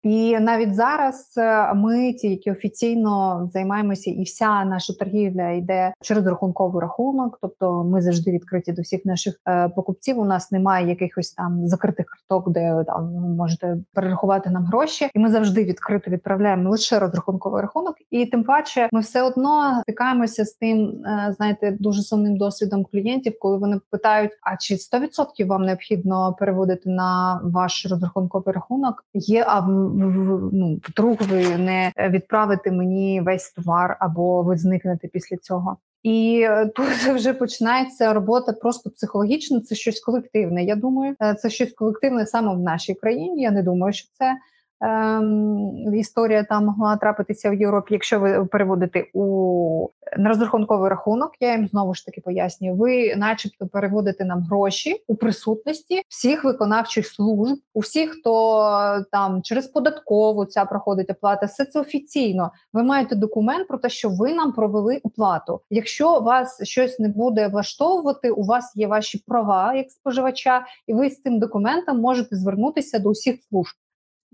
І 0.08 0.39
навіть 0.39 0.76
зараз 0.76 1.34
е, 1.38 1.74
ми, 1.74 2.13
ті, 2.13 2.30
які 2.30 2.52
офіційно 2.52 3.50
займаємося, 3.54 4.12
і 4.12 4.24
вся 4.24 4.65
наша 4.65 4.93
торгівля 4.93 5.50
йде 5.50 5.93
через 6.02 6.28
рахунковий 6.28 6.82
рахунок. 6.82 7.38
Тобто 7.41 7.84
ми 7.84 8.02
завжди 8.02 8.32
відкриті 8.32 8.72
до 8.76 8.82
всіх 8.82 9.06
наших 9.06 9.39
е, 9.48 9.70
покупців. 9.70 10.20
У 10.20 10.26
нас 10.26 10.52
немає 10.52 10.89
якихось 10.89 11.32
там 11.32 11.67
закритих 11.67 12.06
карток, 12.06 12.50
де 12.50 12.84
там 12.88 13.06
можете 13.38 13.78
перерахувати 13.93 14.50
нам 14.50 14.65
гроші, 14.65 15.10
і 15.13 15.20
ми 15.20 15.32
завжди 15.32 15.63
відкрито 15.63 16.12
відправляємо 16.12 16.70
лише 16.70 17.00
розрахунковий 17.00 17.62
рахунок. 17.62 17.96
І 18.12 18.26
тим 18.26 18.43
паче, 18.43 18.89
ми 18.91 19.00
все 19.00 19.22
одно 19.22 19.82
стикаємося 19.82 20.46
з 20.46 20.54
тим, 20.54 21.06
е, 21.06 21.34
знаєте, 21.38 21.78
дуже 21.80 22.02
сумним 22.02 22.38
досвідом 22.38 22.86
клієнтів, 22.91 23.34
коли 23.39 23.58
вони 23.58 23.80
питають: 23.91 24.32
а 24.41 24.58
чи 24.58 24.76
100% 24.76 25.48
вам 25.48 25.62
необхідно 25.62 26.36
переводити 26.39 26.89
на 26.89 27.41
ваш 27.43 27.88
розрахунковий 27.89 28.54
рахунок? 28.56 29.06
Є 29.13 29.46
а 29.48 29.62
ну, 30.53 30.79
вдруг 30.89 31.17
ви 31.29 31.57
не 31.57 31.91
відправите 32.10 32.71
мені 32.71 33.21
весь 33.21 33.51
товар, 33.51 33.97
або 33.99 34.43
ви 34.43 34.57
зникнете 34.57 35.07
після 35.07 35.38
цього. 35.38 35.77
І 36.03 36.41
е, 36.43 36.65
тут 36.65 36.86
вже 37.15 37.33
починається 37.33 38.13
робота 38.13 38.53
просто 38.53 38.89
психологічно. 38.89 39.60
Це 39.60 39.75
щось 39.75 39.99
колективне. 39.99 40.63
Я 40.63 40.75
думаю, 40.75 41.15
е, 41.21 41.33
це 41.33 41.49
щось 41.49 41.73
колективне 41.73 42.25
саме 42.25 42.55
в 42.55 42.60
нашій 42.60 42.93
країні. 42.93 43.41
Я 43.41 43.51
не 43.51 43.63
думаю, 43.63 43.93
що 43.93 44.10
це 44.17 44.38
історія 45.93 46.43
там 46.43 46.65
могла 46.65 46.97
трапитися 46.97 47.49
в 47.49 47.53
Європі, 47.53 47.93
якщо 47.93 48.19
ви 48.19 48.45
переводите 48.45 49.05
у 49.13 49.89
на 50.17 50.29
розрахунковий 50.29 50.89
рахунок, 50.89 51.31
я 51.39 51.51
їм 51.51 51.67
знову 51.67 51.93
ж 51.93 52.05
таки 52.05 52.21
пояснюю. 52.21 52.75
Ви, 52.75 53.15
начебто, 53.15 53.67
переводите 53.67 54.25
нам 54.25 54.43
гроші 54.43 55.03
у 55.07 55.15
присутності 55.15 56.01
всіх 56.07 56.43
виконавчих 56.43 57.07
служб, 57.07 57.57
у 57.73 57.79
всіх, 57.79 58.11
хто 58.11 59.05
там 59.11 59.41
через 59.41 59.67
податкову 59.67 60.45
ця 60.45 60.65
проходить 60.65 61.09
оплата, 61.09 61.45
все 61.45 61.65
це 61.65 61.79
офіційно. 61.79 62.51
Ви 62.73 62.83
маєте 62.83 63.15
документ 63.15 63.67
про 63.67 63.77
те, 63.77 63.89
що 63.89 64.09
ви 64.09 64.33
нам 64.33 64.51
провели 64.51 64.99
оплату. 65.03 65.61
Якщо 65.69 66.19
вас 66.19 66.63
щось 66.63 66.99
не 66.99 67.09
буде 67.09 67.47
влаштовувати, 67.47 68.31
у 68.31 68.43
вас 68.43 68.71
є 68.75 68.87
ваші 68.87 69.23
права 69.27 69.73
як 69.73 69.91
споживача, 69.91 70.65
і 70.87 70.93
ви 70.93 71.09
з 71.09 71.21
цим 71.21 71.39
документом 71.39 72.01
можете 72.01 72.35
звернутися 72.35 72.99
до 72.99 73.09
усіх 73.09 73.35
служб. 73.49 73.75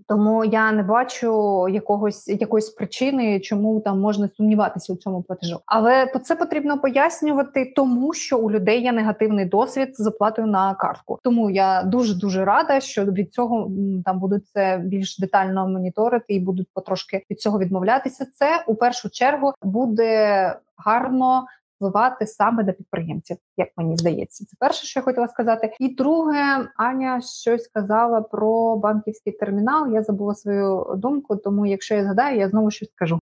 Тому 0.08 0.44
я 0.44 0.72
не 0.72 0.82
бачу 0.82 1.68
якогось 1.68 2.28
якоїсь 2.28 2.70
причини, 2.70 3.40
чому 3.40 3.80
там 3.80 4.00
можна 4.00 4.28
сумніватися 4.36 4.92
у 4.92 4.96
цьому 4.96 5.22
платежу. 5.22 5.60
Але 5.66 6.06
це 6.06 6.36
потрібно 6.36 6.78
пояснювати, 6.78 7.72
тому 7.76 8.14
що 8.14 8.38
у 8.38 8.50
людей 8.50 8.82
є 8.82 8.92
негативний 8.92 9.44
досвід 9.44 9.88
з 9.96 10.06
оплатою 10.06 10.46
на 10.46 10.74
картку. 10.74 11.18
Тому 11.22 11.50
я 11.50 11.82
дуже 11.82 12.14
дуже 12.14 12.44
рада, 12.44 12.80
що 12.80 13.04
від 13.04 13.32
цього 13.32 13.70
там 14.04 14.18
будуть 14.18 14.48
це 14.48 14.80
більш 14.84 15.18
детально 15.18 15.68
моніторити 15.68 16.34
і 16.34 16.40
будуть 16.40 16.68
потрошки 16.74 17.24
від 17.30 17.40
цього 17.40 17.58
відмовлятися. 17.58 18.26
Це 18.34 18.64
у 18.66 18.74
першу 18.74 19.10
чергу 19.10 19.52
буде 19.62 20.56
гарно 20.76 21.44
впливати 21.76 22.26
саме 22.26 22.64
на 22.64 22.72
підприємців, 22.72 23.36
як 23.56 23.68
мені 23.76 23.96
здається. 23.96 24.44
Це 24.44 24.56
перше, 24.60 24.86
що 24.86 25.00
я 25.00 25.04
хотіла 25.04 25.28
сказати. 25.28 25.76
І 25.80 25.94
друге, 25.94 26.68
Аня 26.76 27.20
щось 27.20 27.64
сказала 27.64 28.20
про 28.20 28.76
банківський 28.76 29.32
термінал. 29.32 29.92
Я 29.92 30.02
забула 30.02 30.34
свою 30.34 30.94
думку, 30.96 31.36
тому 31.36 31.66
якщо 31.66 31.94
я 31.94 32.04
згадаю, 32.04 32.38
я 32.38 32.48
знову 32.48 32.70
щось 32.70 32.90
скажу. 32.90 33.20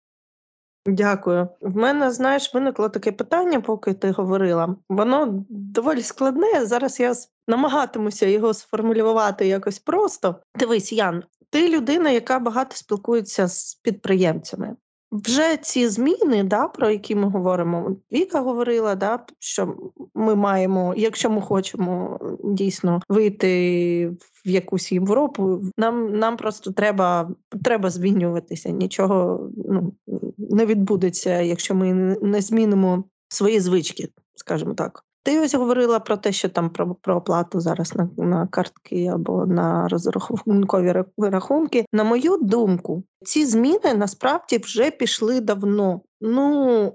Дякую. 0.86 1.48
В 1.60 1.76
мене, 1.76 2.10
знаєш, 2.10 2.54
виникло 2.54 2.88
таке 2.88 3.12
питання, 3.12 3.60
поки 3.60 3.94
ти 3.94 4.10
говорила. 4.10 4.76
Воно 4.88 5.44
доволі 5.48 6.02
складне. 6.02 6.66
Зараз 6.66 7.00
я 7.00 7.14
намагатимуся 7.48 8.26
його 8.26 8.54
сформулювати 8.54 9.46
якось 9.46 9.78
просто. 9.78 10.36
Дивись, 10.58 10.92
Ян, 10.92 11.22
ти 11.50 11.76
людина, 11.76 12.10
яка 12.10 12.38
багато 12.38 12.76
спілкується 12.76 13.48
з 13.48 13.74
підприємцями. 13.74 14.76
Вже 15.12 15.56
ці 15.56 15.88
зміни, 15.88 16.44
да, 16.44 16.68
про 16.68 16.90
які 16.90 17.14
ми 17.14 17.28
говоримо, 17.28 17.96
Віка 18.12 18.40
говорила, 18.40 18.94
да, 18.94 19.24
що 19.38 19.76
ми 20.14 20.34
маємо, 20.34 20.94
якщо 20.96 21.30
ми 21.30 21.40
хочемо 21.40 22.18
дійсно 22.44 23.00
вийти 23.08 24.08
в 24.44 24.48
якусь 24.48 24.92
Європу, 24.92 25.62
нам 25.76 26.18
нам 26.18 26.36
просто 26.36 26.72
треба 26.72 27.30
треба 27.64 27.90
змінюватися. 27.90 28.70
Нічого 28.70 29.50
ну, 29.56 29.92
не 30.38 30.66
відбудеться, 30.66 31.40
якщо 31.40 31.74
ми 31.74 31.92
не 32.22 32.40
змінимо 32.40 33.04
свої 33.28 33.60
звички, 33.60 34.08
скажімо 34.34 34.74
так. 34.74 35.04
Ти 35.28 35.40
ось 35.40 35.54
говорила 35.54 36.00
про 36.00 36.16
те, 36.16 36.32
що 36.32 36.48
там 36.48 36.70
про 36.70 36.94
про 36.94 37.16
оплату 37.16 37.60
зараз 37.60 37.94
на 37.94 38.08
на 38.16 38.46
картки 38.46 39.06
або 39.06 39.46
на 39.46 39.88
розрахункові 39.88 41.04
рахунки. 41.18 41.84
На 41.92 42.04
мою 42.04 42.36
думку, 42.36 43.04
ці 43.24 43.46
зміни 43.46 43.94
насправді 43.94 44.58
вже 44.58 44.90
пішли 44.90 45.40
давно. 45.40 46.00
Ну 46.20 46.92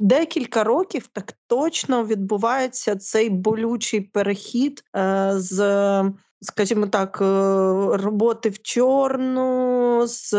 декілька 0.00 0.64
років 0.64 1.06
так 1.12 1.32
точно 1.46 2.06
відбувається 2.06 2.96
цей 2.96 3.30
болючий 3.30 4.00
перехід 4.00 4.84
е, 4.96 5.32
з. 5.34 6.12
Скажімо 6.44 6.86
так, 6.86 7.18
е, 7.20 7.24
роботи 7.96 8.48
в 8.48 8.62
чорну, 8.62 10.02
з 10.06 10.34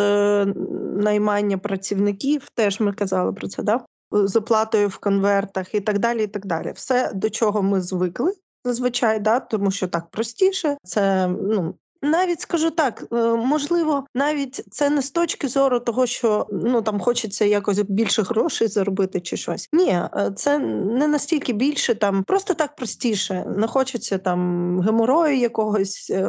наймання 0.96 1.58
працівників, 1.58 2.48
теж 2.56 2.80
ми 2.80 2.94
казали 2.94 3.34
про 3.34 3.48
це, 3.48 3.64
да? 3.64 3.86
З 4.14 4.36
оплатою 4.36 4.88
в 4.88 4.98
конвертах 4.98 5.76
і 5.76 5.80
так 5.80 6.00
далі. 6.00 6.24
і 6.24 6.28
так 6.28 6.46
далі. 6.46 6.72
Все, 6.76 7.12
до 7.14 7.30
чого 7.30 7.62
ми 7.62 7.82
звикли 7.82 8.34
зазвичай, 8.66 9.20
да, 9.20 9.40
тому 9.40 9.72
що 9.72 9.88
так 9.88 10.10
простіше. 10.10 10.78
Це 10.84 11.28
ну. 11.28 11.76
Навіть 12.06 12.42
скажу 12.42 12.70
так, 12.70 13.06
е, 13.14 13.16
можливо, 13.36 14.06
навіть 14.16 14.64
це 14.72 14.90
не 14.90 15.02
з 15.02 15.12
точки 15.12 15.48
зору 15.48 15.80
того, 15.80 16.06
що 16.06 16.48
ну 16.52 16.82
там 16.82 17.00
хочеться 17.00 17.46
якось 17.46 17.80
більше 17.80 18.22
грошей 18.22 18.68
заробити 18.68 19.22
чи 19.22 19.38
щось. 19.38 19.70
Ні, 19.74 19.90
е, 19.90 20.32
це 20.36 20.60
не 20.60 21.08
настільки 21.08 21.54
більше, 21.54 21.96
там 21.96 22.24
просто 22.24 22.54
так 22.54 22.76
простіше. 22.76 23.46
Не 23.58 23.68
хочеться 23.68 24.18
там 24.18 24.80
геморою 24.82 25.38
якогось 25.38 26.12
е- 26.14 26.28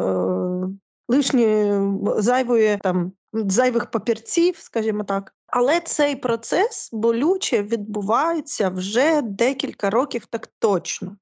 лишньої 1.09 1.91
зайвої 2.19 2.79
там 2.83 3.13
зайвих 3.35 3.91
папірців, 3.91 4.57
скажімо 4.59 5.05
так. 5.05 5.35
Але 5.47 5.81
цей 5.81 6.17
процес 6.17 6.91
болюче 6.93 7.63
відбувається 7.63 8.69
вже 8.69 9.23
декілька 9.23 9.91
років 9.91 10.27
так 10.27 10.49
точно. 10.59 11.17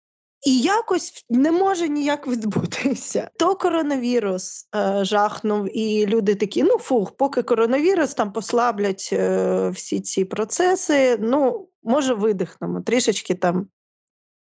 І 0.47 0.61
якось 0.61 1.25
не 1.31 1.53
може 1.53 1.89
ніяк 1.89 2.29
відбутися. 2.29 3.31
То 3.39 3.57
коронавірус 3.57 4.69
е, 4.75 5.05
жахнув, 5.05 5.77
і 5.79 6.07
люди 6.07 6.35
такі: 6.35 6.63
ну 6.63 6.79
фух, 6.79 7.17
поки 7.17 7.43
коронавірус 7.43 8.15
там 8.15 8.33
послаблять 8.33 9.11
е, 9.13 9.69
всі 9.69 10.01
ці 10.01 10.25
процеси. 10.25 11.17
Ну, 11.21 11.69
може, 11.83 12.15
видихнемо, 12.15 12.81
трішечки 12.81 13.35
там 13.35 13.67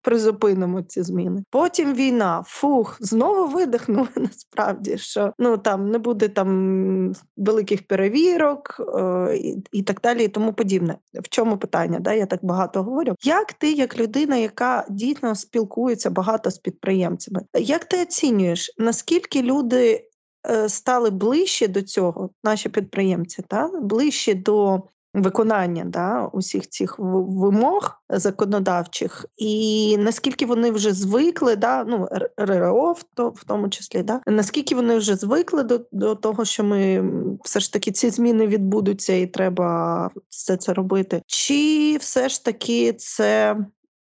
призупинимо 0.01 0.81
ці 0.81 1.03
зміни. 1.03 1.43
Потім 1.49 1.93
війна, 1.93 2.43
фух, 2.47 2.97
знову 2.99 3.47
видихнули 3.47 4.07
насправді, 4.15 4.97
що 4.97 5.33
ну 5.39 5.57
там 5.57 5.89
не 5.89 5.97
буде 5.97 6.27
там 6.27 7.13
великих 7.37 7.87
перевірок 7.87 8.81
е, 8.97 9.37
і, 9.37 9.63
і 9.71 9.83
так 9.83 9.99
далі, 10.03 10.23
і 10.25 10.27
тому 10.27 10.53
подібне. 10.53 10.97
В 11.13 11.29
чому 11.29 11.57
питання? 11.57 11.99
Да, 11.99 12.13
Я 12.13 12.25
так 12.25 12.45
багато 12.45 12.83
говорю. 12.83 13.15
Як 13.23 13.53
ти, 13.53 13.71
як 13.71 13.99
людина, 13.99 14.35
яка 14.35 14.85
дійсно 14.89 15.35
спілкується 15.35 16.09
багато 16.09 16.51
з 16.51 16.57
підприємцями, 16.57 17.41
як 17.53 17.85
ти 17.85 18.01
оцінюєш, 18.01 18.75
наскільки 18.77 19.41
люди? 19.41 20.07
Е, 20.49 20.69
стали 20.69 21.09
ближче 21.09 21.67
до 21.67 21.81
цього, 21.81 22.29
наші 22.43 22.69
підприємці, 22.69 23.43
та 23.47 23.71
ближче 23.81 24.33
до 24.33 24.81
виконання 25.13 25.83
да, 25.85 26.25
усіх 26.25 26.69
цих 26.69 26.95
вимог 26.99 28.01
законодавчих, 28.09 29.25
і 29.37 29.95
наскільки 29.99 30.45
вони 30.45 30.71
вже 30.71 30.93
звикли, 30.93 31.55
да, 31.55 31.83
ну 31.83 32.07
РРО 32.37 32.91
в, 32.91 33.03
то, 33.03 33.29
в 33.29 33.43
тому 33.43 33.69
числі, 33.69 34.03
да, 34.03 34.21
наскільки 34.27 34.75
вони 34.75 34.97
вже 34.97 35.15
звикли 35.15 35.63
до, 35.63 35.81
до 35.91 36.15
того, 36.15 36.45
що 36.45 36.63
ми 36.63 37.03
все 37.43 37.59
ж 37.59 37.73
таки 37.73 37.91
ці 37.91 38.09
зміни 38.09 38.47
відбудуться, 38.47 39.13
і 39.13 39.27
треба 39.27 40.09
все 40.29 40.57
це 40.57 40.73
робити, 40.73 41.21
чи 41.27 41.97
все 41.99 42.29
ж 42.29 42.45
таки 42.45 42.93
це 42.93 43.57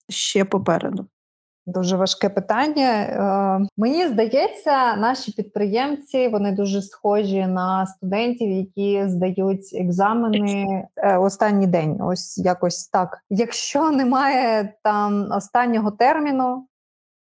ще 0.09 0.45
попереду? 0.45 1.07
Дуже 1.65 1.97
важке 1.97 2.29
питання. 2.29 2.89
Е, 2.91 3.67
мені 3.77 4.07
здається, 4.07 4.95
наші 4.95 5.31
підприємці 5.31 6.27
вони 6.27 6.51
дуже 6.51 6.81
схожі 6.81 7.47
на 7.47 7.85
студентів, 7.85 8.51
які 8.51 9.03
здають 9.07 9.73
екзамени 9.73 10.87
е, 10.95 11.17
останній 11.17 11.67
день. 11.67 12.01
Ось 12.01 12.37
якось 12.37 12.87
так. 12.87 13.17
Якщо 13.29 13.91
немає 13.91 14.73
там 14.83 15.27
останнього 15.31 15.91
терміну, 15.91 16.67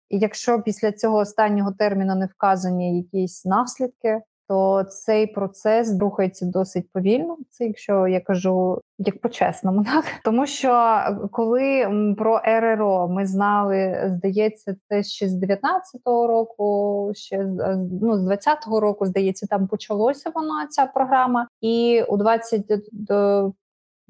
і 0.09 0.19
якщо 0.19 0.63
після 0.63 0.93
цього 0.93 1.17
останнього 1.19 1.73
терміну 1.73 2.15
не 2.15 2.27
вказані 2.27 2.97
якісь 2.99 3.45
наслідки, 3.45 4.21
то 4.49 4.85
цей 4.85 5.27
процес 5.27 6.01
рухається 6.01 6.47
досить 6.47 6.93
повільно. 6.93 7.37
Це 7.51 7.65
якщо 7.65 8.07
я 8.07 8.21
кажу 8.21 8.81
як 9.01 9.21
по-чесному, 9.21 9.85
так? 9.95 10.05
Тому 10.25 10.47
що 10.47 11.01
коли 11.33 11.87
про 12.19 12.41
РРО 12.45 13.09
ми 13.09 13.27
знали, 13.27 14.11
здається, 14.17 14.77
це 14.89 15.03
ще 15.03 15.29
з 15.29 15.43
19-го 15.43 16.27
року, 16.27 17.13
ще 17.15 17.47
з 17.47 17.77
ну 18.03 18.17
з 18.19 18.29
20-го 18.29 18.81
року, 18.81 19.07
здається, 19.07 19.47
там 19.47 19.67
почалося 19.67 20.31
вона 20.35 20.67
ця 20.71 20.87
програма, 20.87 21.49
і 21.61 22.03
у 22.09 22.17
20 22.17 22.65
до 22.93 23.53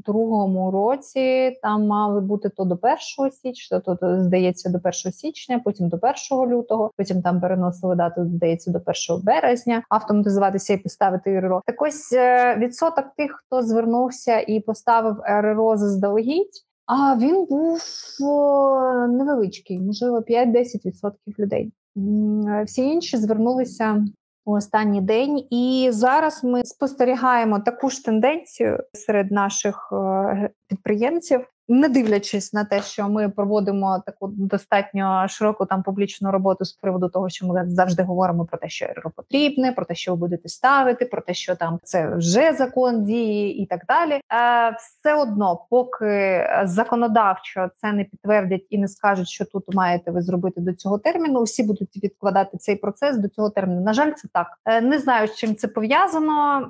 другому 0.06 0.70
році 0.70 1.58
там 1.62 1.86
мали 1.86 2.20
бути 2.20 2.48
то 2.48 2.64
до 2.64 2.74
1 2.74 3.32
січня, 3.32 3.80
то, 3.80 3.96
то 3.96 4.22
здається 4.22 4.70
до 4.70 4.78
1 4.78 4.92
січня, 4.92 5.60
потім 5.64 5.88
до 5.88 5.96
1 6.30 6.54
лютого, 6.54 6.90
потім 6.96 7.22
там 7.22 7.40
переносили 7.40 7.96
дату, 7.96 8.24
здається, 8.24 8.70
до 8.70 8.78
1 8.78 9.24
березня, 9.24 9.82
автоматизуватися 9.88 10.72
і 10.72 10.76
поставити 10.76 11.40
РРО. 11.40 11.62
Так 11.66 11.82
ось 11.82 12.12
е, 12.12 12.56
відсоток 12.56 13.04
тих, 13.16 13.42
хто 13.46 13.62
звернувся 13.62 14.40
і 14.40 14.60
поставив 14.60 15.16
РРО 15.26 15.76
заздалегідь. 15.76 16.64
А 16.86 17.16
він 17.16 17.46
був 17.50 17.80
невеличкий, 19.08 19.80
можливо, 19.80 20.18
5-10% 20.18 21.12
людей. 21.38 21.72
Всі 22.66 22.82
інші 22.82 23.16
звернулися 23.16 24.04
у 24.44 24.52
останній 24.52 25.00
день. 25.00 25.46
І 25.50 25.88
зараз 25.92 26.44
ми 26.44 26.64
спостерігаємо 26.64 27.60
таку 27.60 27.90
ж 27.90 28.04
тенденцію 28.04 28.78
серед 28.92 29.32
наших 29.32 29.88
е, 29.92 30.50
підприємців. 30.68 31.40
Не 31.70 31.88
дивлячись 31.88 32.52
на 32.52 32.64
те, 32.64 32.82
що 32.82 33.08
ми 33.08 33.28
проводимо 33.28 34.02
таку 34.06 34.28
достатньо 34.28 35.26
широку 35.28 35.66
там 35.66 35.82
публічну 35.82 36.30
роботу 36.30 36.64
з 36.64 36.72
приводу 36.72 37.08
того, 37.08 37.28
що 37.28 37.46
ми 37.46 37.64
завжди 37.66 38.02
говоримо 38.02 38.44
про 38.44 38.58
те, 38.58 38.68
що 38.68 38.86
РРО 38.86 39.10
потрібне, 39.16 39.72
про 39.72 39.84
те, 39.84 39.94
що 39.94 40.10
ви 40.10 40.16
будете 40.16 40.48
ставити, 40.48 41.04
про 41.04 41.22
те, 41.22 41.34
що 41.34 41.56
там 41.56 41.78
це 41.82 42.14
вже 42.14 42.52
закон 42.52 43.04
дії, 43.04 43.62
і 43.62 43.66
так 43.66 43.80
далі. 43.88 44.12
Е, 44.12 44.20
все 44.78 45.14
одно, 45.14 45.66
поки 45.70 46.46
законодавчо 46.64 47.70
це 47.76 47.92
не 47.92 48.04
підтвердять 48.04 48.66
і 48.70 48.78
не 48.78 48.88
скажуть, 48.88 49.28
що 49.28 49.44
тут 49.44 49.74
маєте 49.74 50.10
ви 50.10 50.22
зробити 50.22 50.60
до 50.60 50.72
цього 50.72 50.98
терміну. 50.98 51.40
Усі 51.40 51.62
будуть 51.62 52.04
відкладати 52.04 52.58
цей 52.58 52.76
процес 52.76 53.16
до 53.16 53.28
цього 53.28 53.50
терміну. 53.50 53.80
На 53.80 53.92
жаль, 53.92 54.12
це 54.12 54.28
так. 54.32 54.46
Е, 54.64 54.80
не 54.80 54.98
знаю, 54.98 55.28
з 55.28 55.34
чим 55.34 55.56
це 55.56 55.68
пов'язано. 55.68 56.68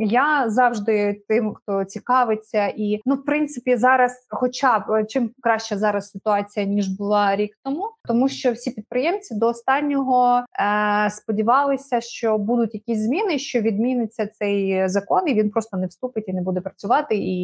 Я 0.00 0.44
завжди 0.50 1.22
тим, 1.28 1.54
хто 1.54 1.84
цікавиться, 1.84 2.66
і 2.66 3.00
ну, 3.06 3.14
в 3.14 3.24
принципі, 3.24 3.76
зараз, 3.76 4.26
хоча 4.36 4.78
б 4.78 4.90
е, 4.90 5.04
чим 5.04 5.30
краща 5.42 5.78
зараз 5.78 6.10
ситуація 6.10 6.66
ніж 6.66 6.88
була 6.88 7.36
рік 7.36 7.56
тому, 7.64 7.90
тому 8.08 8.28
що 8.28 8.52
всі 8.52 8.70
підприємці 8.70 9.34
до 9.34 9.48
останнього 9.48 10.44
е, 10.60 11.10
сподівалися, 11.10 12.00
що 12.00 12.38
будуть 12.38 12.74
якісь 12.74 12.98
зміни, 12.98 13.38
що 13.38 13.60
відміниться 13.60 14.26
цей 14.26 14.88
закон, 14.88 15.28
і 15.28 15.34
він 15.34 15.50
просто 15.50 15.76
не 15.76 15.86
вступить 15.86 16.28
і 16.28 16.32
не 16.32 16.42
буде 16.42 16.60
працювати, 16.60 17.16
і 17.16 17.36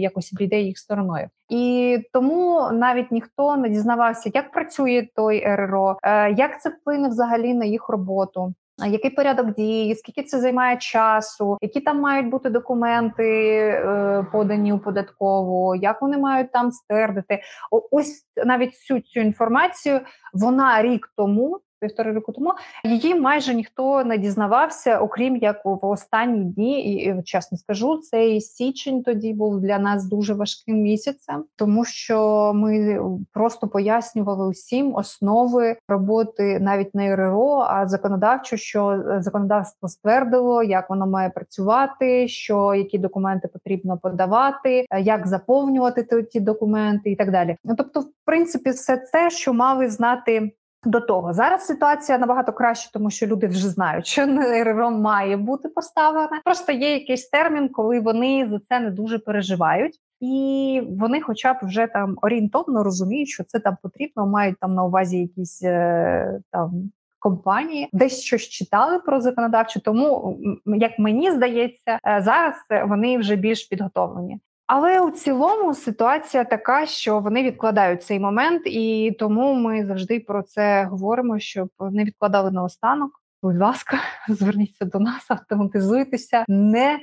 якось 0.00 0.32
обійде 0.32 0.60
їх 0.60 0.78
стороною. 0.78 1.28
І 1.48 1.98
тому 2.12 2.68
навіть 2.72 3.12
ніхто 3.12 3.56
не 3.56 3.68
дізнавався, 3.68 4.30
як 4.34 4.52
працює 4.52 5.08
той 5.16 5.44
РРО, 5.46 5.98
е, 6.02 6.32
як 6.32 6.62
це 6.62 6.70
вплине 6.70 7.08
взагалі 7.08 7.54
на 7.54 7.64
їх 7.64 7.88
роботу. 7.88 8.54
Який 8.86 9.10
порядок 9.10 9.54
дії, 9.54 9.94
скільки 9.94 10.22
це 10.22 10.40
займає 10.40 10.76
часу, 10.76 11.58
які 11.60 11.80
там 11.80 12.00
мають 12.00 12.28
бути 12.28 12.50
документи 12.50 13.58
е, 13.58 14.26
подані 14.32 14.72
у 14.72 14.78
податкову, 14.78 15.74
як 15.74 16.02
вони 16.02 16.18
мають 16.18 16.52
там 16.52 16.72
ствердити? 16.72 17.42
Ось 17.90 18.26
навіть 18.44 18.70
всю 18.70 19.00
цю 19.00 19.20
інформацію 19.20 20.00
вона 20.32 20.82
рік 20.82 21.12
тому 21.16 21.60
півтори 21.80 22.12
року 22.12 22.32
тому 22.32 22.52
її 22.84 23.14
майже 23.14 23.54
ніхто 23.54 24.04
не 24.04 24.18
дізнавався, 24.18 24.98
окрім 24.98 25.36
як 25.36 25.64
в 25.64 25.86
останні 25.86 26.44
дні. 26.44 26.94
І 26.94 27.22
чесно 27.22 27.58
скажу, 27.58 27.96
цей 27.96 28.40
січень 28.40 29.02
тоді 29.02 29.32
був 29.32 29.60
для 29.60 29.78
нас 29.78 30.08
дуже 30.08 30.34
важким 30.34 30.76
місяцем, 30.76 31.44
тому 31.56 31.84
що 31.84 32.52
ми 32.54 33.00
просто 33.32 33.68
пояснювали 33.68 34.46
усім 34.46 34.94
основи 34.94 35.76
роботи 35.88 36.60
навіть 36.60 36.94
не 36.94 37.16
РРО, 37.16 37.66
а 37.68 37.88
законодавчо, 37.88 38.56
що 38.56 39.02
законодавство 39.18 39.88
ствердило, 39.88 40.62
як 40.62 40.90
воно 40.90 41.06
має 41.06 41.30
працювати, 41.30 42.28
що 42.28 42.74
які 42.74 42.98
документи 42.98 43.48
потрібно 43.48 43.98
подавати, 43.98 44.86
як 45.00 45.26
заповнювати 45.26 46.22
ті 46.22 46.40
документи, 46.40 47.10
і 47.10 47.16
так 47.16 47.30
далі. 47.30 47.56
Ну 47.64 47.74
тобто, 47.78 48.00
в 48.00 48.06
принципі, 48.24 48.70
все 48.70 48.96
це, 48.96 49.30
що 49.30 49.52
мали 49.52 49.88
знати 49.88 50.52
до 50.84 51.00
того 51.00 51.32
зараз 51.32 51.66
ситуація 51.66 52.18
набагато 52.18 52.52
краще, 52.52 52.92
тому 52.92 53.10
що 53.10 53.26
люди 53.26 53.46
вже 53.46 53.68
знають, 53.68 54.06
що 54.06 54.26
РРО 54.64 54.90
має 54.90 55.36
бути 55.36 55.68
поставлене. 55.68 56.40
Просто 56.44 56.72
є 56.72 56.92
якийсь 56.92 57.28
термін, 57.28 57.68
коли 57.68 58.00
вони 58.00 58.48
за 58.50 58.60
це 58.68 58.80
не 58.80 58.90
дуже 58.90 59.18
переживають. 59.18 60.00
І 60.20 60.82
вони, 60.90 61.20
хоча 61.20 61.52
б 61.52 61.56
вже 61.62 61.86
там 61.86 62.16
орієнтовно 62.22 62.84
розуміють, 62.84 63.28
що 63.28 63.44
це 63.44 63.58
там 63.58 63.76
потрібно, 63.82 64.26
мають 64.26 64.56
там 64.60 64.74
на 64.74 64.84
увазі 64.84 65.18
якісь 65.18 65.62
е, 65.62 66.40
там 66.50 66.90
компанії, 67.18 67.88
десь 67.92 68.20
щось 68.20 68.42
читали 68.42 68.98
про 68.98 69.20
законодавчу. 69.20 69.80
Тому 69.80 70.38
як 70.66 70.98
мені 70.98 71.32
здається, 71.32 71.98
е, 72.06 72.22
зараз 72.24 72.54
вони 72.88 73.18
вже 73.18 73.36
більш 73.36 73.64
підготовлені. 73.64 74.40
Але 74.66 75.00
у 75.00 75.10
цілому 75.10 75.74
ситуація 75.74 76.44
така, 76.44 76.86
що 76.86 77.20
вони 77.20 77.42
відкладають 77.42 78.02
цей 78.02 78.18
момент, 78.20 78.62
і 78.66 79.16
тому 79.18 79.54
ми 79.54 79.86
завжди 79.86 80.20
про 80.20 80.42
це 80.42 80.84
говоримо, 80.84 81.38
щоб 81.38 81.68
не 81.80 82.04
відкладали 82.04 82.50
на 82.50 82.62
останок. 82.62 83.10
Будь 83.42 83.58
ласка, 83.58 83.98
зверніться 84.28 84.84
до 84.84 84.98
нас, 84.98 85.24
автоматизуйтеся 85.28 86.44
не 86.48 86.98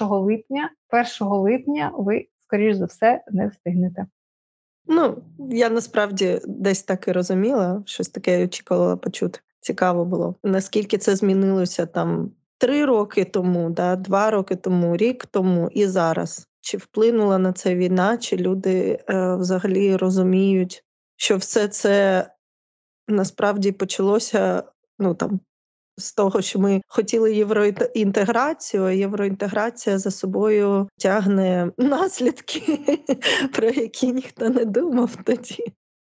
1 0.00 0.08
липня. 0.08 0.70
1 1.20 1.28
липня 1.28 1.90
ви, 1.94 2.26
скоріш 2.46 2.76
за 2.76 2.84
все, 2.84 3.22
не 3.30 3.48
встигнете. 3.48 4.06
Ну, 4.86 5.22
я 5.50 5.70
насправді 5.70 6.40
десь 6.46 6.82
так 6.82 7.08
і 7.08 7.12
розуміла, 7.12 7.82
щось 7.86 8.08
таке 8.08 8.44
очікувала 8.44 8.96
почути. 8.96 9.40
Цікаво 9.60 10.04
було. 10.04 10.34
Наскільки 10.44 10.98
це 10.98 11.16
змінилося 11.16 11.86
там 11.86 12.30
три 12.58 12.84
роки 12.84 13.24
тому, 13.24 13.70
да, 13.70 13.96
два 13.96 14.30
роки 14.30 14.56
тому, 14.56 14.96
рік 14.96 15.26
тому 15.26 15.68
і 15.72 15.86
зараз. 15.86 16.49
Чи 16.60 16.76
вплинула 16.76 17.38
на 17.38 17.52
це 17.52 17.74
війна, 17.74 18.18
чи 18.18 18.36
люди 18.36 19.04
е, 19.08 19.36
взагалі 19.36 19.96
розуміють, 19.96 20.84
що 21.16 21.36
все 21.36 21.68
це 21.68 22.26
насправді 23.08 23.72
почалося 23.72 24.62
ну 24.98 25.14
там 25.14 25.40
з 25.96 26.12
того, 26.12 26.42
що 26.42 26.58
ми 26.58 26.82
хотіли 26.86 27.34
євроінтеграцію, 27.34 28.84
а 28.84 28.92
євроінтеграція 28.92 29.98
за 29.98 30.10
собою 30.10 30.88
тягне 30.98 31.72
наслідки, 31.78 32.78
про 33.52 33.68
які 33.68 34.12
ніхто 34.12 34.50
не 34.50 34.64
думав 34.64 35.16
тоді. 35.24 35.64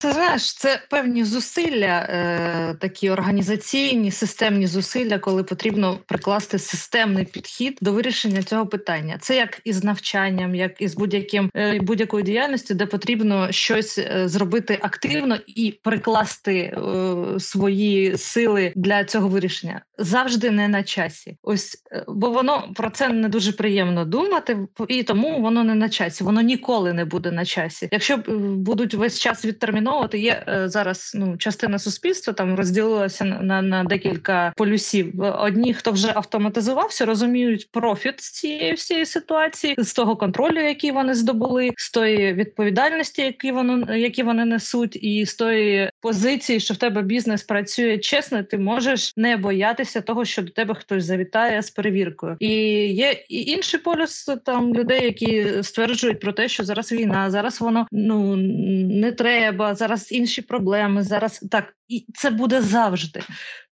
Це 0.03 0.13
знаєш, 0.13 0.55
це 0.55 0.83
певні 0.91 1.25
зусилля, 1.25 2.07
е, 2.09 2.77
такі 2.81 3.11
організаційні, 3.11 4.11
системні 4.11 4.67
зусилля, 4.67 5.19
коли 5.19 5.45
потрібно 5.45 5.99
прикласти 6.07 6.59
системний 6.59 7.25
підхід 7.25 7.79
до 7.81 7.93
вирішення 7.93 8.43
цього 8.43 8.67
питання. 8.67 9.19
Це 9.21 9.37
як 9.37 9.61
із 9.65 9.85
навчанням, 9.85 10.55
як 10.55 10.81
із 10.81 10.95
будь-яким 10.95 11.51
е, 11.57 11.81
будь-якою 11.81 12.25
діяльністю, 12.25 12.75
де 12.75 12.87
потрібно 12.87 13.53
щось 13.53 13.99
е, 13.99 14.29
зробити 14.29 14.79
активно 14.83 15.39
і 15.47 15.81
прикласти 15.83 16.57
е, 16.57 17.41
свої 17.41 18.19
сили 18.19 18.73
для 18.77 19.05
цього 19.05 19.29
вирішення. 19.29 19.83
Завжди 19.99 20.51
не 20.51 20.69
на 20.69 20.83
часі. 20.83 21.37
Ось 21.43 21.83
е, 21.93 22.05
бо 22.09 22.31
воно 22.31 22.73
про 22.75 22.91
це 22.91 23.09
не 23.09 23.29
дуже 23.29 23.53
приємно 23.53 24.05
думати, 24.05 24.59
і 24.89 25.03
тому 25.03 25.41
воно 25.41 25.65
не 25.65 25.75
на 25.75 25.89
часі. 25.89 26.25
Воно 26.25 26.41
ніколи 26.41 26.93
не 26.93 27.05
буде 27.05 27.31
на 27.31 27.45
часі. 27.45 27.89
Якщо 27.93 28.15
е, 28.15 28.21
будуть 28.39 28.95
весь 28.95 29.19
час 29.19 29.45
відтерміновувати, 29.45 29.90
от 29.95 30.15
є 30.15 30.45
е, 30.49 30.69
зараз 30.69 31.13
ну 31.15 31.37
частина 31.37 31.79
суспільства 31.79 32.33
там 32.33 32.55
розділилася 32.55 33.25
на 33.25 33.63
на 33.63 33.85
декілька 33.85 34.53
полюсів. 34.57 35.21
Одні, 35.21 35.75
хто 35.75 35.93
вже 35.93 36.13
автоматизувався, 36.15 37.07
розуміють 37.07 37.71
профіт 37.71 38.21
з 38.21 38.31
цієї 38.31 38.73
всієї 38.73 39.07
ситуації, 39.07 39.75
з 39.79 39.93
того 39.93 40.17
контролю, 40.17 40.61
який 40.61 40.91
вони 40.93 41.15
здобули, 41.15 41.71
з 41.77 41.91
тої 41.91 42.33
відповідальності, 42.33 43.23
які 43.23 43.53
вони 43.53 43.99
які 43.99 44.23
вони 44.23 44.45
несуть, 44.45 44.99
і 45.03 45.27
з 45.27 45.35
тої 45.35 45.90
позиції, 46.01 46.61
що 46.61 46.75
в 46.75 46.77
тебе 46.77 47.03
бізнес 47.03 47.43
працює 47.43 47.99
чесно, 47.99 48.43
ти 48.43 48.59
можеш 48.59 49.13
не 49.17 49.37
боятися 49.37 50.01
того, 50.01 50.25
що 50.25 50.43
до 50.43 50.51
тебе 50.51 50.75
хтось 50.75 51.05
завітає 51.05 51.63
з 51.63 51.71
перевіркою. 51.71 52.37
І 52.41 52.49
є 52.87 53.25
і 53.29 53.43
інший 53.43 53.81
полюс 53.81 54.31
там 54.45 54.75
людей, 54.75 55.05
які 55.05 55.63
стверджують 55.63 56.21
про 56.21 56.33
те, 56.33 56.49
що 56.49 56.65
зараз 56.65 56.93
війна, 56.93 57.31
зараз 57.31 57.61
воно 57.61 57.87
ну 57.93 58.37
не 58.37 59.13
треба 59.13 59.75
зараз 59.75 60.13
інші 60.13 60.43
проблеми. 60.43 61.03
Зараз 61.03 61.45
так 61.51 61.75
і 61.89 62.07
це 62.15 62.31
буде 62.31 62.63
завжди. 62.63 63.21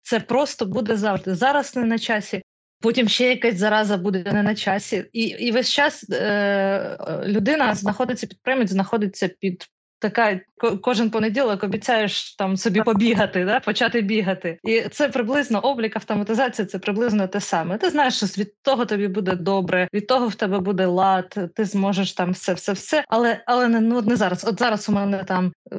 Це 0.01 0.19
просто 0.19 0.65
буде 0.65 0.95
завжди. 0.95 1.35
Зараз 1.35 1.75
не 1.75 1.83
на 1.83 1.99
часі. 1.99 2.41
Потім 2.81 3.07
ще 3.07 3.29
якась 3.29 3.57
зараза 3.57 3.97
буде 3.97 4.31
не 4.33 4.43
на 4.43 4.55
часі, 4.55 5.05
і 5.13 5.21
і 5.21 5.51
весь 5.51 5.69
час 5.69 6.09
е, 6.09 6.97
людина 7.25 7.75
знаходиться 7.75 8.27
підприємець, 8.27 8.71
знаходиться 8.71 9.27
під 9.27 9.67
така 9.99 10.39
кожен 10.81 11.09
понеділок 11.09 11.63
обіцяєш 11.63 12.35
там 12.35 12.57
собі 12.57 12.81
побігати, 12.81 13.45
да, 13.45 13.59
почати 13.59 14.01
бігати. 14.01 14.59
І 14.63 14.81
це 14.81 15.09
приблизно 15.09 15.59
облік 15.59 15.95
автоматизації, 15.95 16.65
це 16.65 16.79
приблизно 16.79 17.27
те 17.27 17.41
саме. 17.41 17.77
Ти 17.77 17.89
знаєш, 17.89 18.15
що 18.17 18.25
від 18.25 18.61
того 18.61 18.85
тобі 18.85 19.07
буде 19.07 19.35
добре, 19.35 19.87
від 19.93 20.07
того 20.07 20.27
в 20.27 20.35
тебе 20.35 20.59
буде 20.59 20.85
лад, 20.85 21.51
ти 21.55 21.65
зможеш 21.65 22.13
там 22.13 22.31
все, 22.31 22.53
все, 22.53 22.73
все. 22.73 23.03
Але 23.07 23.43
але 23.45 23.67
не 23.67 23.79
ну 23.79 24.01
не 24.01 24.15
зараз. 24.15 24.45
От 24.45 24.59
зараз 24.59 24.89
у 24.89 24.91
мене 24.91 25.23
там 25.23 25.51
е, 25.73 25.77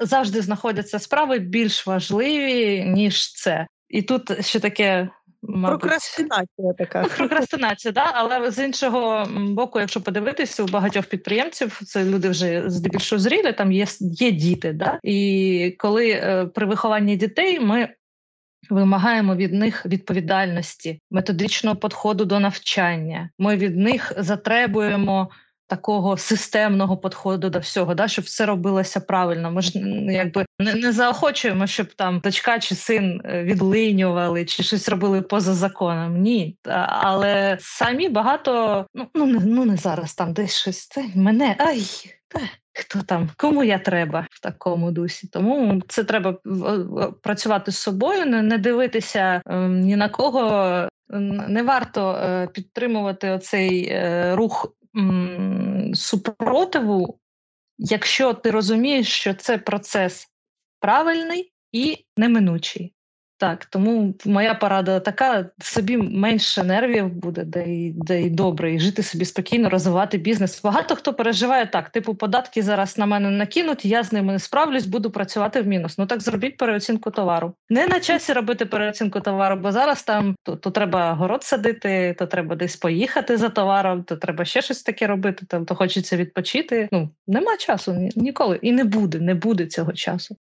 завжди 0.00 0.42
знаходяться 0.42 0.98
справи 0.98 1.38
більш 1.38 1.86
важливі 1.86 2.84
ніж 2.84 3.32
це. 3.32 3.66
І 3.88 4.02
тут 4.02 4.46
ще 4.46 4.60
таке 4.60 5.08
Мабуть. 5.48 5.80
Прокрастинація 5.80 6.72
така. 6.78 7.04
Прокрастинація, 7.16 7.92
да, 7.92 8.10
але 8.14 8.50
з 8.50 8.64
іншого 8.64 9.26
боку, 9.48 9.80
якщо 9.80 10.00
подивитися, 10.00 10.62
у 10.62 10.66
багатьох 10.66 11.06
підприємців 11.06 11.80
це 11.86 12.04
люди 12.04 12.28
вже 12.28 12.70
здебільшого 12.70 13.20
зріли, 13.20 13.52
там 13.52 13.72
є 13.72 13.86
є 14.00 14.30
діти. 14.30 14.72
Да? 14.72 14.98
І 15.02 15.76
коли 15.78 16.10
е, 16.10 16.46
при 16.46 16.66
вихованні 16.66 17.16
дітей 17.16 17.60
ми 17.60 17.88
вимагаємо 18.70 19.36
від 19.36 19.52
них 19.52 19.86
відповідальності, 19.86 21.00
методичного 21.10 21.76
підходу 21.76 22.24
до 22.24 22.40
навчання, 22.40 23.30
ми 23.38 23.56
від 23.56 23.76
них 23.76 24.12
затребуємо 24.16 25.30
такого 25.66 26.16
системного 26.16 26.96
підходу 26.96 27.50
до 27.50 27.58
всього, 27.58 27.94
да, 27.94 28.08
щоб 28.08 28.24
все 28.24 28.46
робилося 28.46 29.00
правильно. 29.00 29.50
Ми 29.50 29.62
ж 29.62 29.78
якби 30.08 30.46
не, 30.58 30.74
не 30.74 30.92
заохочуємо, 30.92 31.66
щоб 31.66 31.94
там 31.94 32.20
дочка 32.20 32.58
чи 32.58 32.74
син 32.74 33.20
е, 33.24 33.42
відлинювали 33.42 34.44
чи 34.44 34.62
щось 34.62 34.88
робили 34.88 35.22
поза 35.22 35.54
законом. 35.54 36.20
Ні, 36.20 36.56
але 36.88 37.58
самі 37.60 38.08
багато 38.08 38.86
ну 38.94 39.08
ну 39.14 39.26
не 39.26 39.40
ну 39.40 39.64
не 39.64 39.76
зараз 39.76 40.14
там 40.14 40.32
десь 40.32 40.56
щось 40.56 40.88
це 40.88 41.04
мене 41.14 41.56
ай. 41.58 41.82
Хто 42.76 43.02
там, 43.02 43.30
кому 43.36 43.64
я 43.64 43.78
треба 43.78 44.26
в 44.30 44.40
такому 44.40 44.90
дусі? 44.90 45.28
Тому 45.28 45.82
це 45.88 46.04
треба 46.04 46.38
працювати 47.22 47.72
з 47.72 47.76
собою, 47.76 48.26
не 48.26 48.58
дивитися 48.58 49.42
ем, 49.46 49.80
ні 49.80 49.96
на 49.96 50.08
кого. 50.08 50.88
Не 51.48 51.62
варто 51.62 52.10
е, 52.10 52.46
підтримувати 52.46 53.30
оцей 53.30 53.88
е, 53.88 54.34
рух 54.36 54.74
супротиву, 55.94 57.18
якщо 57.78 58.34
ти 58.34 58.50
розумієш, 58.50 59.08
що 59.08 59.34
це 59.34 59.58
процес 59.58 60.28
правильний 60.80 61.52
і 61.72 62.04
неминучий. 62.16 62.93
Так, 63.38 63.64
тому 63.64 64.14
моя 64.24 64.54
порада 64.54 65.00
така: 65.00 65.50
собі 65.60 65.96
менше 65.96 66.64
нервів 66.64 67.08
буде, 67.08 67.44
де 67.44 67.64
й 67.64 67.92
де 67.96 68.22
й 68.22 68.30
добре, 68.30 68.74
і 68.74 68.78
жити 68.78 69.02
собі 69.02 69.24
спокійно, 69.24 69.68
розвивати 69.68 70.18
бізнес. 70.18 70.62
Багато 70.62 70.96
хто 70.96 71.14
переживає 71.14 71.66
так: 71.66 71.90
типу, 71.90 72.14
податки 72.14 72.62
зараз 72.62 72.98
на 72.98 73.06
мене 73.06 73.30
накинуть, 73.30 73.84
я 73.84 74.02
з 74.02 74.12
ними 74.12 74.32
не 74.32 74.38
справлюсь, 74.38 74.86
буду 74.86 75.10
працювати 75.10 75.62
в 75.62 75.66
мінус. 75.66 75.98
Ну 75.98 76.06
так 76.06 76.20
зробіть 76.20 76.56
переоцінку 76.56 77.10
товару. 77.10 77.54
Не 77.70 77.86
на 77.86 78.00
часі 78.00 78.32
робити 78.32 78.66
переоцінку 78.66 79.20
товару, 79.20 79.56
бо 79.56 79.72
зараз 79.72 80.02
там 80.02 80.36
то, 80.42 80.56
то 80.56 80.70
треба 80.70 81.12
город 81.12 81.44
садити, 81.44 82.16
то 82.18 82.26
треба 82.26 82.56
десь 82.56 82.76
поїхати 82.76 83.36
за 83.36 83.48
товаром, 83.48 84.02
то 84.02 84.16
треба 84.16 84.44
ще 84.44 84.62
щось 84.62 84.82
таке 84.82 85.06
робити. 85.06 85.46
Там 85.48 85.66
то 85.66 85.74
хочеться 85.74 86.16
відпочити. 86.16 86.88
Ну 86.92 87.10
нема 87.26 87.56
часу 87.56 88.10
ніколи 88.16 88.58
і 88.62 88.72
не 88.72 88.84
буде, 88.84 89.20
не 89.20 89.34
буде 89.34 89.66
цього 89.66 89.92
часу. 89.92 90.36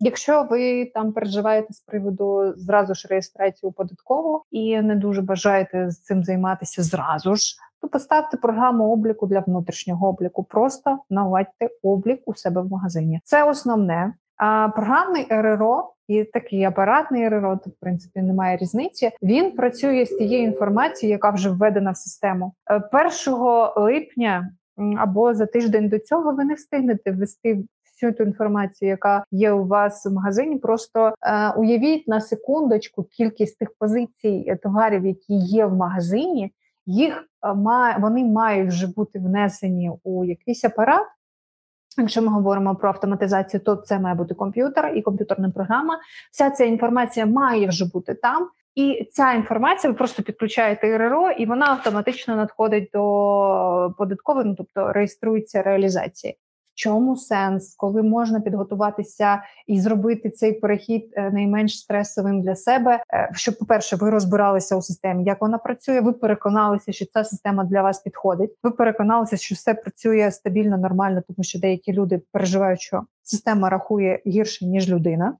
Якщо 0.00 0.46
ви 0.50 0.84
там 0.84 1.12
переживаєте 1.12 1.72
з 1.72 1.80
приводу 1.80 2.54
зразу 2.56 2.94
ж 2.94 3.08
реєстрації 3.08 3.72
податкову 3.72 4.42
і 4.50 4.82
не 4.82 4.96
дуже 4.96 5.22
бажаєте 5.22 5.90
з 5.90 6.00
цим 6.00 6.24
займатися 6.24 6.82
зразу 6.82 7.36
ж, 7.36 7.56
то 7.80 7.88
поставте 7.88 8.36
програму 8.36 8.92
обліку 8.92 9.26
для 9.26 9.40
внутрішнього 9.40 10.08
обліку. 10.08 10.44
Просто 10.44 10.98
наладьте 11.10 11.70
облік 11.82 12.20
у 12.26 12.34
себе 12.34 12.60
в 12.60 12.70
магазині. 12.70 13.20
Це 13.24 13.44
основне. 13.44 14.14
А 14.36 14.68
програмний 14.68 15.26
РРО 15.30 15.92
і 16.08 16.24
такий 16.24 16.64
апаратний 16.64 17.28
РРО, 17.28 17.58
тут 17.64 17.72
в 17.72 17.80
принципі 17.80 18.22
немає 18.22 18.56
різниці. 18.56 19.10
Він 19.22 19.52
працює 19.52 20.06
з 20.06 20.16
тією 20.16 20.44
інформацією, 20.44 21.14
яка 21.14 21.30
вже 21.30 21.50
введена 21.50 21.90
в 21.90 21.96
систему 21.96 22.52
1 22.92 23.10
е, 23.26 23.80
липня. 23.80 24.50
Або 24.98 25.34
за 25.34 25.46
тиждень 25.46 25.88
до 25.88 25.98
цього 25.98 26.32
ви 26.32 26.44
не 26.44 26.54
встигнете 26.54 27.10
ввести 27.10 27.64
всю 27.96 28.12
ту 28.12 28.22
інформацію, 28.22 28.88
яка 28.88 29.24
є 29.30 29.52
у 29.52 29.66
вас 29.66 30.06
в 30.06 30.12
магазині. 30.12 30.58
Просто 30.58 31.14
е, 31.22 31.50
уявіть 31.50 32.08
на 32.08 32.20
секундочку 32.20 33.04
кількість 33.04 33.58
тих 33.58 33.68
позицій 33.78 34.44
е, 34.48 34.56
товарів, 34.56 35.06
які 35.06 35.34
є 35.34 35.66
в 35.66 35.74
магазині. 35.74 36.52
Їх 36.86 37.24
е, 37.46 37.54
має 37.54 37.98
вони 37.98 38.24
мають 38.24 38.68
вже 38.68 38.86
бути 38.86 39.18
внесені 39.18 39.92
у 40.04 40.24
якийсь 40.24 40.64
апарат. 40.64 41.06
Якщо 41.98 42.22
ми 42.22 42.28
говоримо 42.28 42.74
про 42.74 42.88
автоматизацію, 42.88 43.60
то 43.60 43.76
це 43.76 43.98
має 43.98 44.14
бути 44.14 44.34
комп'ютер 44.34 44.92
і 44.96 45.02
комп'ютерна 45.02 45.50
програма. 45.50 45.98
Вся 46.32 46.50
ця 46.50 46.64
інформація 46.64 47.26
має 47.26 47.68
вже 47.68 47.90
бути 47.92 48.14
там. 48.14 48.48
І 48.74 49.08
ця 49.12 49.32
інформація 49.32 49.92
ви 49.92 49.96
просто 49.96 50.22
підключаєте 50.22 50.98
РРО, 50.98 51.30
і 51.30 51.46
вона 51.46 51.66
автоматично 51.66 52.36
надходить 52.36 52.90
до 52.92 53.94
податкової, 53.98 54.46
ну 54.46 54.54
тобто 54.54 54.92
реєструється 54.92 55.62
реалізація 55.62 56.34
чому 56.76 57.16
сенс, 57.16 57.74
коли 57.76 58.02
можна 58.02 58.40
підготуватися 58.40 59.42
і 59.66 59.80
зробити 59.80 60.30
цей 60.30 60.52
перехід 60.52 61.12
е, 61.16 61.30
найменш 61.30 61.78
стресовим 61.78 62.42
для 62.42 62.56
себе, 62.56 63.02
е, 63.12 63.30
щоб, 63.34 63.58
по-перше, 63.58 63.96
ви 63.96 64.10
розбиралися 64.10 64.76
у 64.76 64.82
системі, 64.82 65.24
як 65.24 65.40
вона 65.40 65.58
працює. 65.58 66.00
Ви 66.00 66.12
переконалися, 66.12 66.92
що 66.92 67.06
ця 67.06 67.24
система 67.24 67.64
для 67.64 67.82
вас 67.82 68.00
підходить. 68.00 68.50
Ви 68.62 68.70
переконалися, 68.70 69.36
що 69.36 69.54
все 69.54 69.74
працює 69.74 70.30
стабільно, 70.30 70.78
нормально, 70.78 71.22
тому 71.28 71.44
що 71.44 71.58
деякі 71.58 71.92
люди 71.92 72.20
переживають, 72.32 72.80
що 72.80 73.02
система 73.22 73.70
рахує 73.70 74.22
гірше 74.26 74.66
ніж 74.66 74.90
людина. 74.90 75.36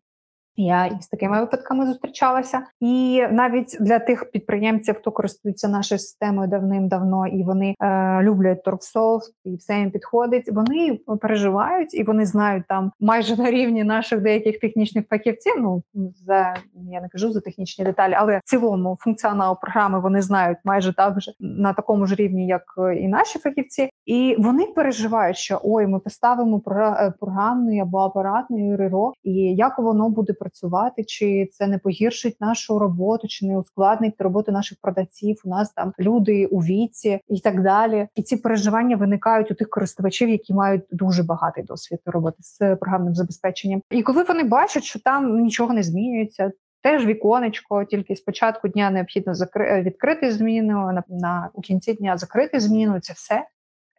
Я 0.57 0.87
із 0.87 1.09
такими 1.09 1.41
випадками 1.41 1.87
зустрічалася, 1.87 2.63
і 2.81 3.23
навіть 3.31 3.77
для 3.81 3.99
тих 3.99 4.31
підприємців, 4.31 4.95
хто 4.95 5.13
користується 5.13 5.69
нашою 5.69 5.99
системою 5.99 6.49
давним-давно, 6.49 7.27
і 7.27 7.43
вони 7.43 7.75
е, 7.81 8.23
люблять 8.23 8.65
торксофт, 8.65 9.33
і 9.45 9.57
все 9.57 9.79
їм 9.79 9.91
підходить. 9.91 10.53
Вони 10.53 10.99
переживають 11.21 11.95
і 11.95 12.03
вони 12.03 12.27
знають 12.27 12.65
там 12.69 12.93
майже 13.01 13.37
на 13.37 13.51
рівні 13.51 13.85
наших 13.85 14.21
деяких 14.21 14.61
технічних 14.61 15.09
фахівців. 15.09 15.55
Ну 15.59 15.83
за 16.27 16.55
я 16.75 17.01
не 17.01 17.09
кажу 17.09 17.33
за 17.33 17.41
технічні 17.41 17.85
деталі, 17.85 18.15
але 18.17 18.39
в 18.39 18.41
цілому 18.45 18.99
функціонал 19.01 19.61
програми 19.61 20.01
вони 20.01 20.23
знають 20.23 20.59
майже 20.65 20.95
так 20.95 21.21
же 21.21 21.33
на 21.41 21.73
такому 21.73 22.07
ж 22.07 22.15
рівні, 22.15 22.47
як 22.47 22.63
і 23.01 23.09
наші 23.09 23.39
фахівці. 23.39 23.91
І 24.07 24.37
вони 24.39 24.67
переживають, 24.67 25.37
що 25.37 25.61
ой, 25.65 25.87
ми 25.87 25.99
поставимо 25.99 26.63
е, 26.67 27.13
програмний 27.21 27.81
або 27.81 27.99
апаратний 27.99 28.77
РРО, 28.77 29.13
і 29.23 29.33
як 29.35 29.79
воно 29.79 30.09
буде 30.09 30.33
працювати, 30.47 31.05
чи 31.05 31.49
це 31.53 31.67
не 31.67 31.79
погіршить 31.79 32.41
нашу 32.41 32.79
роботу, 32.79 33.29
чи 33.29 33.47
не 33.47 33.59
ускладнить 33.59 34.15
роботу 34.19 34.53
наших 34.53 34.79
продавців. 34.83 35.43
У 35.45 35.49
нас 35.49 35.73
там 35.73 35.93
люди 35.99 36.47
у 36.47 36.61
віці 36.61 37.21
і 37.29 37.41
так 37.41 37.63
далі. 37.63 38.09
І 38.15 38.23
ці 38.23 38.37
переживання 38.37 38.97
виникають 38.97 39.51
у 39.51 39.55
тих 39.55 39.71
користувачів, 39.71 40.29
які 40.29 40.55
мають 40.55 40.83
дуже 40.91 41.23
багатий 41.23 41.65
досвід 41.65 42.01
роботи 42.07 42.37
з 42.41 42.77
програмним 42.77 43.15
забезпеченням. 43.15 43.83
І 43.91 44.03
коли 44.03 44.23
вони 44.23 44.45
бачать, 44.45 44.85
що 44.85 45.01
там 45.01 45.41
нічого 45.41 45.75
не 45.75 45.83
змінюється. 45.83 46.53
Теж 46.83 47.07
віконечко, 47.07 47.85
тільки 47.85 48.17
спочатку 48.17 48.69
дня 48.69 48.91
необхідно 48.91 49.35
закри... 49.35 49.83
відкрити 49.83 50.33
зміну, 50.33 50.93
на, 50.93 51.03
на 51.09 51.51
у 51.55 51.61
кінці 51.61 51.95
дня 51.95 52.17
закрити 52.17 52.61
зміну. 52.61 53.01
Це 53.01 53.13
все 53.13 53.45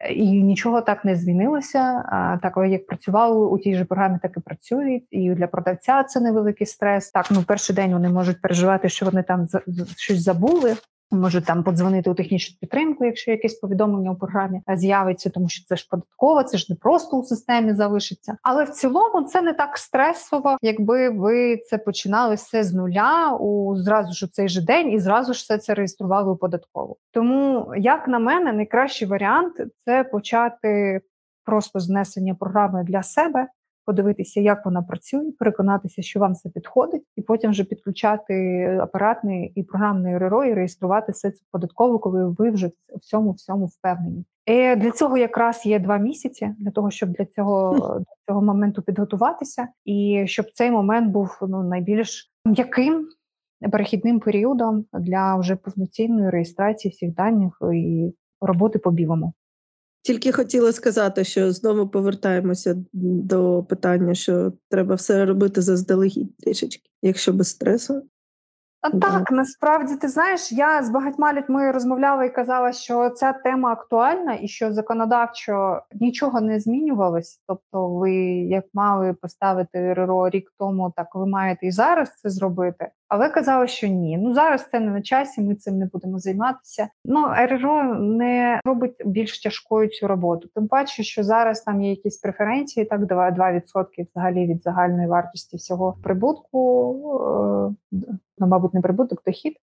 і 0.10 0.44
нічого 0.44 0.82
так 0.82 1.06
не 1.06 1.16
змінилося. 1.16 2.04
Так 2.42 2.58
як 2.70 2.88
працювали 2.88 3.48
у 3.48 3.60
тій 3.60 3.76
же 3.76 3.86
програмі, 3.86 4.20
так 4.22 4.32
і 4.38 4.40
працюють. 4.40 5.04
І 5.12 5.30
для 5.30 5.48
продавця 5.48 6.04
це 6.04 6.20
невеликий 6.20 6.68
стрес. 6.68 7.12
Так, 7.12 7.26
ну 7.32 7.44
перший 7.48 7.76
день 7.76 7.94
вони 7.94 8.10
можуть 8.10 8.42
переживати, 8.42 8.90
що 8.90 9.06
вони 9.06 9.24
там 9.24 9.48
щось 9.98 10.24
забули. 10.24 10.76
Можуть 11.12 11.46
там 11.46 11.64
подзвонити 11.64 12.10
у 12.10 12.14
технічну 12.14 12.58
підтримку, 12.62 13.06
якщо 13.06 13.32
якесь 13.32 13.54
повідомлення 13.54 14.12
у 14.12 14.16
програмі 14.16 14.62
з'явиться, 14.68 15.30
тому 15.30 15.50
що 15.50 15.66
це 15.66 15.76
ж 15.76 15.88
податково, 15.92 16.44
це 16.44 16.58
ж 16.58 16.66
не 16.70 16.76
просто 16.76 17.18
у 17.18 17.24
системі 17.24 17.74
залишиться. 17.74 18.38
Але 18.42 18.64
в 18.64 18.70
цілому 18.70 19.24
це 19.24 19.42
не 19.42 19.54
так 19.54 19.78
стресово, 19.78 20.58
якби 20.62 21.10
ви 21.10 21.58
це 21.58 21.78
починали 21.78 22.36
все 22.36 22.64
з 22.64 22.74
нуля 22.74 23.38
у 23.40 23.76
зразу 23.76 24.14
ж 24.14 24.26
у 24.26 24.30
цей 24.30 24.50
же 24.50 24.62
день 24.62 24.92
і 24.92 25.00
зразу 25.00 25.34
ж 25.34 25.40
все 25.40 25.58
це 25.58 25.74
реєстрували 25.74 26.32
у 26.32 26.36
податкову. 26.36 26.98
Тому, 27.12 27.72
як 27.78 28.08
на 28.08 28.20
мене, 28.20 28.54
найкращий 28.54 29.08
варіант 29.08 29.54
це 29.86 30.04
почати 30.04 31.02
просто 31.46 31.80
знесення 31.80 32.36
програми 32.36 32.84
для 32.84 33.04
себе 33.04 33.48
подивитися, 33.88 34.42
як 34.42 34.66
вона 34.66 34.82
працює, 34.82 35.32
переконатися, 35.40 36.02
що 36.02 36.20
вам 36.20 36.36
це 36.36 36.50
підходить, 36.50 37.04
і 37.16 37.22
потім 37.22 37.52
вже 37.52 37.64
підключати 37.64 38.66
апаратний 38.82 39.52
і 39.56 39.64
програмний 39.64 40.18
РРО 40.18 40.46
і 40.46 40.54
реєструвати 40.54 41.12
все 41.12 41.32
це 41.32 41.40
податково, 41.52 42.00
коли 42.00 42.36
ви 42.38 42.52
вже 42.52 42.68
в 42.68 42.72
всьому 43.02 43.32
всьому 43.32 43.66
впевнені. 43.66 44.26
І 44.46 44.76
Для 44.76 44.92
цього 44.92 45.18
якраз 45.18 45.66
є 45.66 45.80
два 45.80 45.98
місяці 45.98 46.56
для 46.60 46.72
того, 46.72 46.92
щоб 46.92 47.10
для 47.10 47.26
цього 47.26 47.76
до 48.00 48.06
цього 48.28 48.42
моменту 48.42 48.82
підготуватися, 48.82 49.68
і 49.86 50.24
щоб 50.28 50.46
цей 50.54 50.72
момент 50.72 51.12
був 51.12 51.38
ну 51.42 51.64
найбільш 51.64 52.32
м'яким 52.46 53.08
перехідним 53.72 54.20
періодом 54.20 54.86
для 54.94 55.36
вже 55.36 55.56
повноцінної 55.56 56.30
реєстрації 56.30 56.92
всіх 56.92 57.14
даних 57.14 57.58
і 57.74 58.14
роботи 58.42 58.80
по 58.80 58.92
білому. 58.92 59.34
Тільки 60.08 60.32
хотіла 60.32 60.72
сказати, 60.72 61.24
що 61.24 61.52
знову 61.52 61.88
повертаємося 61.88 62.76
до 62.94 63.64
питання, 63.64 64.14
що 64.14 64.54
треба 64.70 64.96
все 64.96 65.26
робити 65.26 65.62
заздалегідь 65.62 66.38
трішечки, 66.38 66.90
якщо 67.02 67.34
без 67.34 67.50
стресу. 67.50 68.04
А 68.82 68.90
так, 68.90 69.32
насправді 69.32 69.96
ти 69.96 70.08
знаєш, 70.08 70.52
я 70.52 70.84
з 70.84 70.90
багатьма 70.90 71.34
людьми 71.34 71.72
розмовляла 71.72 72.24
і 72.24 72.36
казала, 72.36 72.72
що 72.72 73.10
ця 73.10 73.34
тема 73.34 73.72
актуальна 73.72 74.38
і 74.42 74.48
що 74.48 74.74
законодавчо 74.74 75.82
нічого 75.94 76.42
не 76.42 76.60
змінювалось. 76.60 77.42
Тобто, 77.48 77.90
ви 77.90 78.14
як 78.50 78.66
мали 78.74 79.14
поставити 79.14 79.94
РРО 79.94 80.30
рік 80.30 80.54
тому, 80.60 80.94
так 80.96 81.16
ви 81.16 81.28
маєте 81.28 81.68
і 81.68 81.72
зараз 81.72 82.10
це 82.22 82.30
зробити. 82.30 82.90
Але 83.08 83.30
казали, 83.30 83.68
що 83.68 83.88
ні. 83.88 84.18
Ну 84.18 84.34
зараз 84.34 84.70
це 84.72 84.80
не 84.80 84.92
на 84.92 85.02
часі. 85.02 85.42
Ми 85.42 85.56
цим 85.56 85.78
не 85.78 85.86
будемо 85.86 86.20
займатися. 86.20 86.88
Ну 87.06 87.28
РРО 87.38 87.84
не 88.00 88.62
робить 88.66 88.96
більш 89.06 89.42
тяжкою 89.42 89.90
цю 89.90 90.08
роботу. 90.08 90.50
Тим 90.56 90.68
паче, 90.68 91.04
що 91.04 91.24
зараз 91.24 91.62
там 91.62 91.82
є 91.82 91.90
якісь 91.90 92.18
преференції, 92.18 92.86
так 92.86 93.02
2% 93.02 93.86
взагалі 94.12 94.46
від 94.48 94.64
загальної 94.64 95.08
вартості 95.08 95.58
всього 95.58 95.98
прибутку. 96.04 96.94
Е, 97.92 97.98
ну, 98.38 98.48
мабуть, 98.48 98.74
не 98.74 98.82
прибуток, 98.82 99.24
дохід 99.26 99.58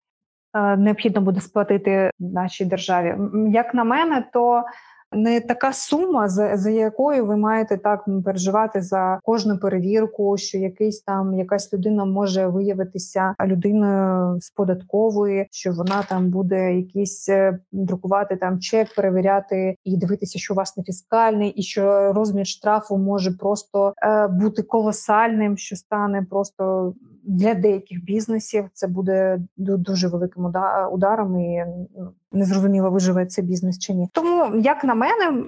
е, 0.54 0.76
необхідно 0.76 1.20
буде 1.20 1.40
сплатити 1.40 2.10
нашій 2.18 2.64
державі. 2.64 3.16
Як 3.50 3.74
на 3.74 3.84
мене, 3.84 4.24
то 4.32 4.64
не 5.12 5.40
така 5.40 5.72
сума, 5.72 6.28
за, 6.28 6.56
за 6.56 6.70
якою 6.70 7.26
ви 7.26 7.36
маєте 7.36 7.76
так 7.76 8.04
переживати 8.24 8.82
за 8.82 9.20
кожну 9.22 9.58
перевірку, 9.58 10.36
що 10.36 10.58
якийсь 10.58 11.00
там 11.00 11.34
якась 11.34 11.72
людина 11.72 12.04
може 12.04 12.46
виявитися 12.46 13.34
людиною 13.46 14.40
з 14.40 14.50
податкової, 14.50 15.48
що 15.50 15.72
вона 15.72 16.02
там 16.08 16.30
буде 16.30 16.74
якісь 16.74 17.28
е, 17.28 17.58
друкувати 17.72 18.36
там 18.36 18.60
чек, 18.60 18.94
перевіряти 18.94 19.76
і 19.84 19.96
дивитися, 19.96 20.38
що 20.38 20.54
у 20.54 20.56
вас 20.56 20.76
не 20.76 20.82
фіскальний, 20.82 21.50
і 21.50 21.62
що 21.62 22.12
розмір 22.12 22.46
штрафу 22.46 22.98
може 22.98 23.30
просто 23.30 23.94
е, 24.02 24.28
бути 24.28 24.62
колосальним, 24.62 25.56
що 25.56 25.76
стане 25.76 26.26
просто 26.30 26.94
для 27.22 27.54
деяких 27.54 28.04
бізнесів. 28.04 28.64
Це 28.72 28.86
буде 28.86 29.38
дуже 29.56 30.08
великим 30.08 30.52
ударом 30.92 31.40
і 31.40 31.64
ну, 31.96 32.12
незрозуміло, 32.32 32.90
виживе 32.90 33.26
цей 33.26 33.44
бізнес 33.44 33.78
чи 33.78 33.94
ні. 33.94 34.08
Тому, 34.12 34.56
як 34.56 34.84
на 34.84 34.94
мене, 34.94 35.44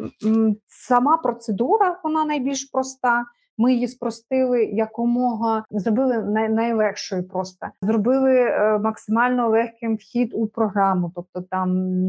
сама 0.68 1.16
процедура 1.16 2.00
вона 2.04 2.24
найбільш 2.24 2.64
проста. 2.64 3.24
Ми 3.58 3.72
її 3.72 3.88
спростили 3.88 4.64
якомога 4.64 5.64
зробили 5.70 6.22
най- 6.22 6.48
найлегшою. 6.48 7.28
Просто 7.28 7.66
зробили 7.82 8.34
е, 8.34 8.78
максимально 8.78 9.48
легким 9.48 9.96
вхід 9.96 10.30
у 10.34 10.46
програму, 10.46 11.12
тобто 11.14 11.40
там 11.40 11.68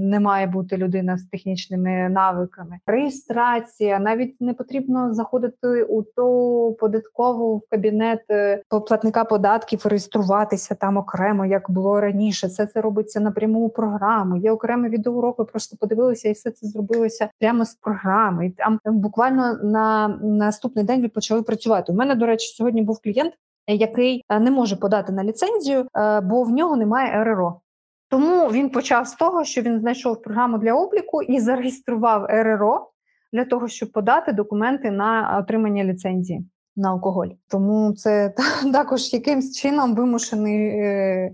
не 0.10 0.20
має 0.20 0.48
бути 0.48 0.78
людина 0.78 1.18
з 1.18 1.24
технічними 1.24 2.10
навиками. 2.10 2.80
Реєстрація 2.88 4.00
навіть 4.00 4.41
не 4.41 4.54
потрібно 4.54 5.14
заходити 5.14 5.84
у 5.84 6.04
ту 6.04 6.78
податкову 6.80 7.58
в 7.58 7.62
кабінет 7.70 8.24
е, 8.30 8.62
платника 8.70 9.24
податків, 9.24 9.82
реєструватися 9.86 10.76
там 10.76 10.98
окремо, 10.98 11.46
як 11.46 11.72
було 11.72 12.02
раніше. 12.02 12.48
Все 12.48 12.66
це 12.66 12.82
робиться 12.82 13.20
напряму 13.20 13.60
у 13.60 13.70
програму. 13.70 14.38
Є 14.38 14.52
окремі 14.52 14.89
відеоуроки, 14.89 15.44
просто 15.44 15.78
подивилися, 15.78 16.30
і 16.30 16.32
все 16.32 16.52
це 16.52 16.68
зробилося 16.68 17.30
прямо 17.39 17.66
з 17.66 17.76
програми. 17.76 18.46
І 18.48 18.50
там 18.50 18.80
буквально 18.86 19.54
на 19.64 20.08
наступний 20.22 20.86
день 20.86 21.02
ви 21.02 21.08
почали 21.34 21.43
працювати. 21.43 21.91
У 21.91 21.95
мене, 21.95 22.15
до 22.15 22.25
речі, 22.25 22.55
сьогодні 22.55 22.81
був 22.81 23.01
клієнт, 23.01 23.34
який 23.67 24.23
е, 24.29 24.39
не 24.39 24.51
може 24.51 24.75
подати 24.75 25.11
на 25.13 25.23
ліцензію, 25.23 25.88
е, 25.95 26.21
бо 26.21 26.43
в 26.43 26.49
нього 26.49 26.75
немає 26.75 27.23
РРО. 27.23 27.61
Тому 28.09 28.47
він 28.47 28.69
почав 28.69 29.07
з 29.07 29.13
того, 29.13 29.43
що 29.43 29.61
він 29.61 29.79
знайшов 29.79 30.21
програму 30.21 30.57
для 30.57 30.73
обліку 30.73 31.21
і 31.21 31.39
зареєстрував 31.39 32.25
РРО 32.25 32.89
для 33.34 33.45
того, 33.45 33.67
щоб 33.67 33.91
подати 33.91 34.34
документи 34.34 34.91
на 34.91 35.38
отримання 35.43 35.84
ліцензії 35.84 36.45
на 36.75 36.89
алкоголь. 36.89 37.27
Тому 37.49 37.93
це 37.93 38.34
також 38.73 39.13
якимсь 39.13 39.57
чином 39.57 39.95
вимушений 39.95 40.67
е, 40.67 41.31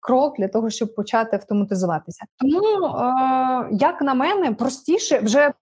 крок 0.00 0.38
для 0.38 0.48
того, 0.48 0.70
щоб 0.70 0.94
почати 0.94 1.36
автоматизуватися. 1.36 2.24
Тому, 2.38 2.62
як 3.70 4.02
на 4.02 4.14
мене, 4.14 4.52
простіше 4.52 5.18
вже 5.18 5.52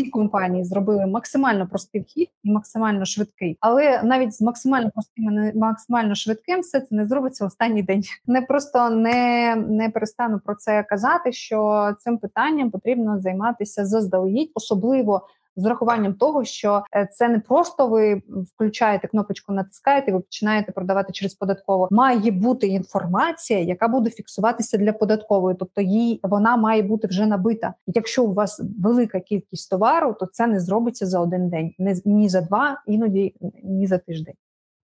ці 0.00 0.10
компанії 0.10 0.64
зробили 0.64 1.06
максимально 1.06 1.68
простий 1.68 2.00
вхід 2.00 2.28
і 2.44 2.52
максимально 2.52 3.04
швидкий, 3.04 3.56
але 3.60 4.02
навіть 4.02 4.34
з 4.34 4.40
максимально 4.42 4.90
простим 4.90 5.50
і 5.54 5.58
максимально 5.58 6.14
швидким 6.14 6.60
все 6.60 6.80
це 6.80 6.94
не 6.94 7.06
зробиться 7.06 7.46
останній 7.46 7.82
день. 7.82 8.02
Не 8.26 8.42
просто 8.42 8.90
не 8.90 9.56
не 9.68 9.90
перестану 9.90 10.40
про 10.44 10.54
це 10.54 10.82
казати, 10.82 11.32
що 11.32 11.90
цим 11.98 12.18
питанням 12.18 12.70
потрібно 12.70 13.20
займатися 13.20 13.86
заздалегідь, 13.86 14.50
особливо 14.54 15.26
з 15.56 15.66
урахуванням 15.66 16.14
того, 16.14 16.44
що 16.44 16.84
е, 16.96 17.08
це 17.12 17.28
не 17.28 17.38
просто 17.38 17.88
ви 17.88 18.22
включаєте 18.54 19.08
кнопочку, 19.08 19.52
натискаєте, 19.52 20.12
ви 20.12 20.20
починаєте 20.20 20.72
продавати 20.72 21.12
через 21.12 21.34
податково. 21.34 21.88
Має 21.90 22.30
бути 22.30 22.66
інформація, 22.66 23.60
яка 23.60 23.88
буде 23.88 24.10
фіксуватися 24.10 24.78
для 24.78 24.92
податкової, 24.92 25.56
тобто 25.58 25.80
їй 25.80 26.20
вона 26.22 26.56
має 26.56 26.82
бути 26.82 27.08
вже 27.08 27.26
набита. 27.26 27.74
Якщо 27.86 28.24
у 28.24 28.34
вас 28.34 28.62
велика 28.78 29.20
кількість 29.20 29.70
товару, 29.70 30.16
то 30.20 30.26
це 30.26 30.46
не 30.46 30.60
зробиться 30.60 31.06
за 31.06 31.20
один 31.20 31.48
день, 31.48 31.74
не 31.78 31.96
ні 32.04 32.28
за 32.28 32.40
два, 32.40 32.82
іноді 32.86 33.34
ні 33.62 33.86
за 33.86 33.98
тиждень. 33.98 34.34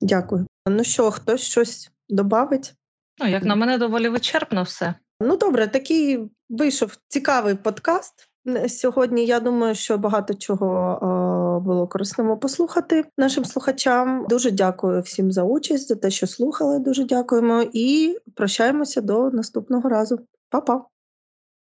Дякую. 0.00 0.46
Ну 0.68 0.84
що, 0.84 1.10
хтось 1.10 1.40
щось 1.40 1.90
додавить? 2.08 2.74
Ну, 3.18 3.28
як 3.28 3.44
на 3.44 3.54
мене, 3.56 3.78
доволі 3.78 4.08
вичерпно 4.08 4.62
все. 4.62 4.94
Ну 5.20 5.36
добре, 5.36 5.66
такий 5.66 6.30
вийшов 6.48 6.96
цікавий 7.08 7.54
подкаст. 7.54 8.25
Сьогодні 8.68 9.26
я 9.26 9.40
думаю, 9.40 9.74
що 9.74 9.98
багато 9.98 10.34
чого 10.34 11.60
було 11.64 11.86
корисному 11.86 12.36
послухати 12.38 13.04
нашим 13.18 13.44
слухачам. 13.44 14.26
Дуже 14.28 14.50
дякую 14.50 15.00
всім 15.00 15.32
за 15.32 15.42
участь, 15.42 15.88
за 15.88 15.94
те, 15.94 16.10
що 16.10 16.26
слухали. 16.26 16.78
Дуже 16.78 17.04
дякуємо 17.04 17.64
і 17.72 18.16
прощаємося 18.34 19.00
до 19.00 19.30
наступного 19.30 19.88
разу. 19.88 20.18
Па-па! 20.50 20.84